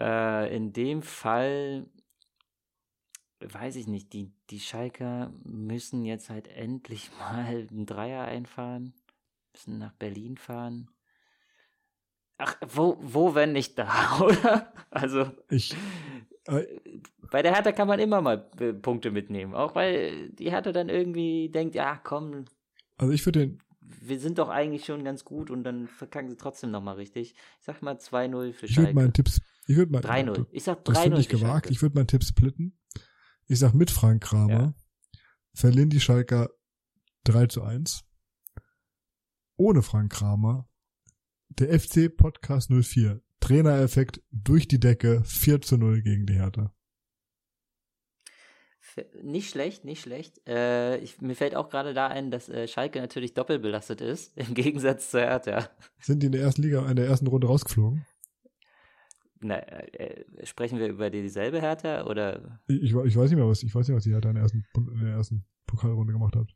[0.00, 1.86] Äh, in dem Fall
[3.40, 8.94] weiß ich nicht, die, die Schalker müssen jetzt halt endlich mal einen Dreier einfahren,
[9.52, 10.90] müssen nach Berlin fahren.
[12.38, 14.72] Ach, wo, wo, wenn nicht da, oder?
[14.90, 15.74] Also, Ich,
[17.30, 20.88] bei der Hertha kann man immer mal äh, Punkte mitnehmen, auch weil die Hertha dann
[20.88, 22.46] irgendwie denkt, ja, komm,
[22.98, 26.36] also ich würde den, wir sind doch eigentlich schon ganz gut und dann verkacken sie
[26.36, 27.34] trotzdem nochmal richtig.
[27.60, 29.12] Ich sag mal 2-0 für ich würde meinen Schalke.
[29.12, 30.46] Tipps, ich würde mein, 3-0.
[30.50, 31.66] Ich sag 3-0 Das finde ich gewagt.
[31.66, 31.70] Schalke.
[31.70, 32.78] Ich würde meinen Tipp splitten.
[33.46, 34.50] Ich sag mit Frank Kramer.
[34.52, 34.74] Ja.
[35.54, 36.50] Verlieren die Schalker
[37.24, 38.04] 3 zu 1.
[39.56, 40.68] Ohne Frank Kramer.
[41.48, 43.22] Der FC Podcast 04.
[43.40, 46.72] Trainereffekt durch die Decke 4 zu 0 gegen die Hertha.
[49.22, 50.40] Nicht schlecht, nicht schlecht.
[50.48, 54.36] Äh, ich, mir fällt auch gerade da ein, dass äh, Schalke natürlich doppelt belastet ist,
[54.36, 55.68] im Gegensatz zur Hertha.
[56.00, 58.04] Sind die in der ersten Liga, in der ersten Runde rausgeflogen?
[59.40, 62.60] Na, äh, äh, sprechen wir über dieselbe Hertha oder?
[62.66, 64.42] Ich, ich, ich weiß nicht mehr, was, ich weiß nicht, was die Hertha in der
[64.42, 66.48] ersten, in der ersten Pokalrunde gemacht hat.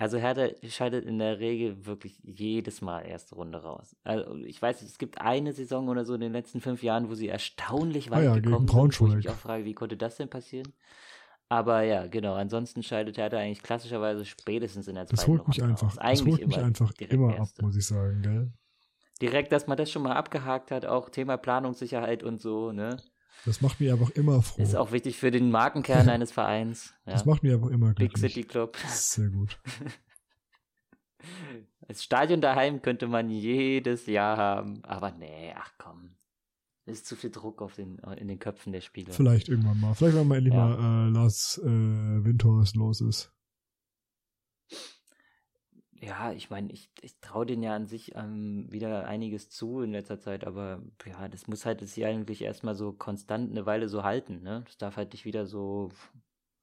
[0.00, 3.94] Also Hertha scheidet in der Regel wirklich jedes Mal erste Runde raus.
[4.02, 7.10] Also ich weiß nicht, es gibt eine Saison oder so in den letzten fünf Jahren,
[7.10, 9.74] wo sie erstaunlich Ah weit ja, gegen gekommen sind, wo ich mich auch frage, wie
[9.74, 10.72] konnte das denn passieren?
[11.50, 12.32] Aber ja, genau.
[12.32, 16.24] Ansonsten scheidet Hertha eigentlich klassischerweise spätestens in der zweiten Das holt mich Runde einfach, das
[16.24, 17.62] holt mich einfach immer ab, Erste.
[17.62, 18.52] muss ich sagen, gell?
[19.20, 22.96] Direkt, dass man das schon mal abgehakt hat, auch Thema Planungssicherheit und so, ne?
[23.46, 24.62] Das macht mich einfach immer froh.
[24.62, 26.94] Ist auch wichtig für den Markenkern eines Vereins.
[27.06, 27.12] Ja.
[27.12, 28.34] Das macht mich einfach immer Big glücklich.
[28.34, 28.76] City Club.
[28.88, 29.58] Sehr gut.
[31.86, 36.16] Das Stadion daheim könnte man jedes Jahr haben, aber nee, ach komm.
[36.86, 39.12] Ist zu viel Druck auf den, in den Köpfen der Spieler.
[39.12, 39.94] Vielleicht irgendwann mal.
[39.94, 40.66] Vielleicht, wenn mal endlich Ja.
[40.66, 41.66] mal äh, Lars äh,
[42.24, 43.32] Windhorst los ist.
[46.02, 49.92] Ja, ich meine, ich, ich traue denen ja an sich ähm, wieder einiges zu in
[49.92, 53.86] letzter Zeit, aber ja, das muss halt jetzt hier eigentlich erstmal so konstant eine Weile
[53.88, 54.62] so halten, ne?
[54.64, 55.90] Das darf halt nicht wieder so,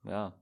[0.04, 0.34] ja,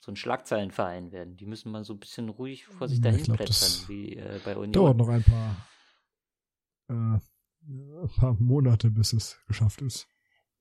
[0.00, 1.36] so ein Schlagzeilenverein werden.
[1.36, 4.40] Die müssen mal so ein bisschen ruhig vor sich dahin glaub, plätschern, das wie äh,
[4.44, 4.72] bei Union.
[4.72, 5.56] Dauert noch ein paar,
[6.88, 7.18] äh,
[7.68, 10.06] ein paar Monate, bis es geschafft ist.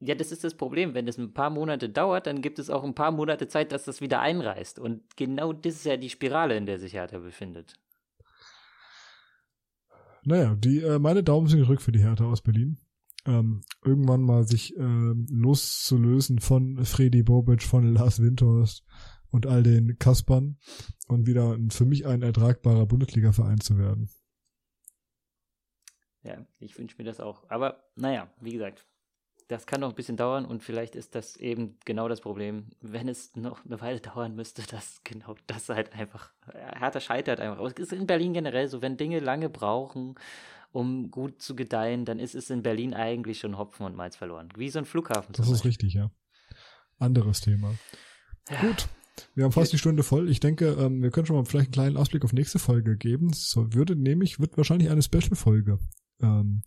[0.01, 0.93] Ja, das ist das Problem.
[0.93, 3.83] Wenn das ein paar Monate dauert, dann gibt es auch ein paar Monate Zeit, dass
[3.83, 4.79] das wieder einreißt.
[4.79, 7.73] Und genau das ist ja die Spirale, in der sich Hertha befindet.
[10.23, 12.77] Naja, die, äh, meine Daumen sind gedrückt für die Hertha aus Berlin.
[13.25, 18.85] Ähm, irgendwann mal sich ähm, loszulösen von Freddy Bobic, von Lars Windhorst
[19.31, 20.57] und all den Kaspern
[21.07, 24.09] und wieder für mich ein ertragbarer Bundesliga-Verein zu werden.
[26.23, 27.49] Ja, ich wünsche mir das auch.
[27.49, 28.85] Aber naja, wie gesagt,
[29.49, 33.09] das kann noch ein bisschen dauern und vielleicht ist das eben genau das Problem, wenn
[33.09, 37.57] es noch eine Weile dauern müsste, dass genau das halt einfach, Hertha scheitert einfach.
[37.57, 40.15] Aber es ist in Berlin generell so, wenn Dinge lange brauchen,
[40.71, 44.49] um gut zu gedeihen, dann ist es in Berlin eigentlich schon Hopfen und Malz verloren.
[44.55, 45.33] Wie so ein Flughafen.
[45.33, 46.11] Das ist richtig, ja.
[46.99, 47.73] Anderes Thema.
[48.49, 48.61] Ja.
[48.61, 48.87] Gut.
[49.33, 50.29] Wir haben fast die Stunde voll.
[50.29, 53.33] Ich denke, ähm, wir können schon mal vielleicht einen kleinen Ausblick auf nächste Folge geben.
[53.33, 55.79] So würde nämlich, wird wahrscheinlich eine Special-Folge,
[56.21, 56.61] ähm,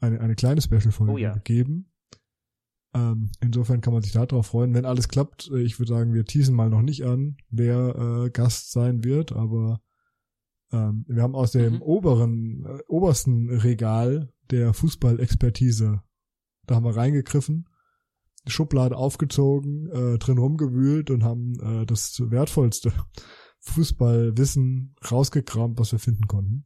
[0.00, 1.36] eine, eine kleine Special-Folge Oh ja.
[1.38, 1.92] geben.
[2.96, 4.72] Ähm, insofern kann man sich darauf freuen.
[4.72, 8.30] Wenn alles klappt, äh, ich würde sagen, wir teasen mal noch nicht an, wer äh,
[8.30, 9.82] Gast sein wird, aber
[10.72, 11.82] ähm, wir haben aus dem Mhm.
[11.82, 16.02] oberen, äh, obersten Regal der Fußballexpertise,
[16.66, 17.68] da haben wir reingegriffen,
[18.46, 22.92] die Schublade aufgezogen, äh, drin rumgewühlt und haben äh, das wertvollste
[23.60, 26.64] Fußballwissen rausgekramt, was wir finden konnten.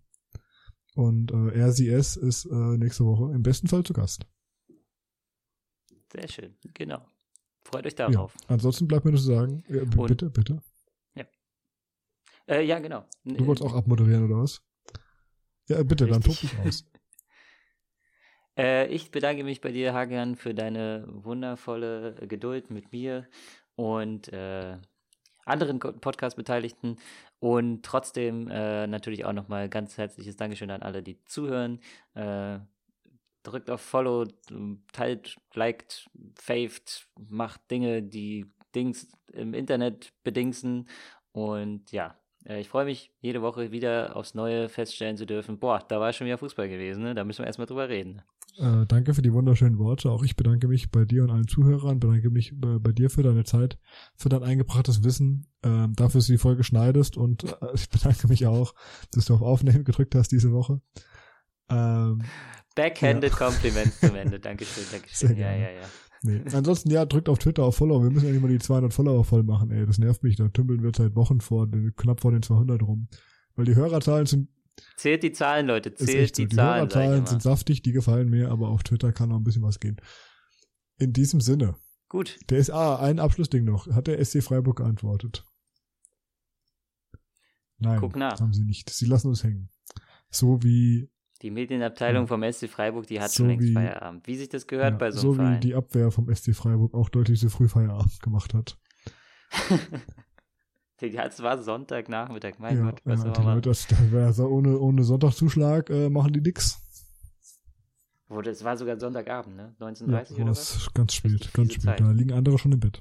[0.95, 4.27] Und äh, RCS ist äh, nächste Woche im besten Fall zu Gast.
[6.13, 7.07] Sehr schön, genau.
[7.63, 8.35] Freut euch darauf.
[8.35, 8.49] Ja.
[8.49, 10.63] Ansonsten bleibt mir nur zu sagen, äh, b- Und- bitte, bitte.
[12.49, 13.05] Äh, ja, genau.
[13.23, 14.61] Du wolltest auch abmoderieren oder was?
[15.69, 16.51] Ja, bitte, dann tob Richtig.
[16.51, 16.85] dich aus.
[18.59, 23.27] Äh, ich bedanke mich bei dir, Hagan, für deine wundervolle Geduld mit mir
[23.77, 24.77] und äh,
[25.45, 26.99] anderen Podcast-Beteiligten.
[27.39, 31.79] Und trotzdem äh, natürlich auch nochmal ganz herzliches Dankeschön an alle, die zuhören.
[32.15, 32.59] Äh,
[33.43, 34.27] drückt auf Follow,
[34.93, 40.89] teilt, liked, faved, macht Dinge, die Dings im Internet bedingsen.
[41.33, 42.17] Und ja,
[42.47, 46.13] äh, ich freue mich, jede Woche wieder aufs Neue feststellen zu dürfen, boah, da war
[46.13, 47.15] schon wieder Fußball gewesen, ne?
[47.15, 48.23] da müssen wir erstmal drüber reden.
[48.59, 50.11] Äh, danke für die wunderschönen Worte.
[50.11, 53.23] Auch ich bedanke mich bei dir und allen Zuhörern, bedanke mich bei, bei dir für
[53.23, 53.79] deine Zeit,
[54.17, 58.29] für dein eingebrachtes Wissen, ähm, dafür, dass du die Folge schneidest und äh, ich bedanke
[58.29, 58.75] mich auch,
[59.13, 60.81] dass du auf Aufnehmen gedrückt hast diese Woche.
[61.71, 62.23] Ähm,
[62.75, 64.39] Backhanded Compliments zum Ende.
[64.41, 65.37] Dankeschön, Dankeschön.
[65.37, 65.83] Ja, ja, ja.
[66.23, 66.43] nee.
[66.53, 68.03] Ansonsten, ja, drückt auf Twitter auf Follow.
[68.03, 69.87] Wir müssen ja nicht mal die 200 Follower voll machen, ey.
[69.87, 70.37] Das nervt mich.
[70.37, 73.09] Da tümpeln wir seit Wochen vor, knapp vor den 200 rum.
[73.57, 74.49] Weil die Hörerzahlen sind
[74.97, 75.95] Zählt die Zahlen, Leute.
[75.95, 76.43] Zählt so.
[76.43, 76.89] die, Die Zahlen.
[76.89, 79.79] ich Hörerzahlen sind saftig, die gefallen mir, aber auf Twitter kann noch ein bisschen was
[79.81, 79.97] gehen.
[80.97, 81.75] In diesem Sinne,
[82.09, 82.39] Gut.
[82.49, 83.89] der ist, ah, ein Abschlussding noch.
[83.89, 85.45] Hat der SC Freiburg geantwortet?
[87.79, 88.41] Nein, Guck nach.
[88.41, 88.91] haben sie nicht.
[88.91, 89.69] Sie lassen uns hängen.
[90.31, 91.11] So wie,
[91.43, 94.27] Die Medienabteilung vom SC Freiburg, die hat So schon längst wie- Feierabend.
[94.27, 95.61] Wie sich das gehört ja, bei so so einem wie Verein.
[95.61, 98.79] die Abwehr vom SC Freiburg auch deutlich zu früh Feierabend gemacht hat.
[101.01, 103.01] ja, es war Sonntagnachmittag, mein ja, Gott.
[103.05, 106.79] Was ja, soll man das, das wär so ohne, ohne Sonntagzuschlag äh, machen die nix.
[108.29, 109.75] Wo, das war sogar Sonntagabend, ne?
[109.81, 110.89] Ja, 19.30 oder was?
[110.95, 111.83] ganz spät, ganz spät.
[111.85, 112.01] Zeit.
[112.01, 113.01] Da liegen andere schon im Bett.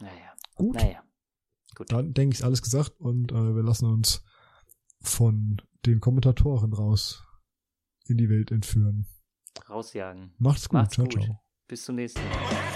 [0.00, 0.32] Naja.
[0.54, 0.76] Gut.
[0.76, 1.02] Naja.
[1.74, 1.90] Gut.
[1.90, 4.22] Dann denke ich, ist alles gesagt und äh, wir lassen uns
[5.00, 7.24] von den Kommentatoren raus
[8.06, 9.06] in die Welt entführen.
[9.68, 10.32] Rausjagen.
[10.38, 10.80] Macht's gut.
[10.80, 11.22] Macht's ciao, gut.
[11.22, 11.40] ciao.
[11.68, 12.73] Bis zum nächsten Mal.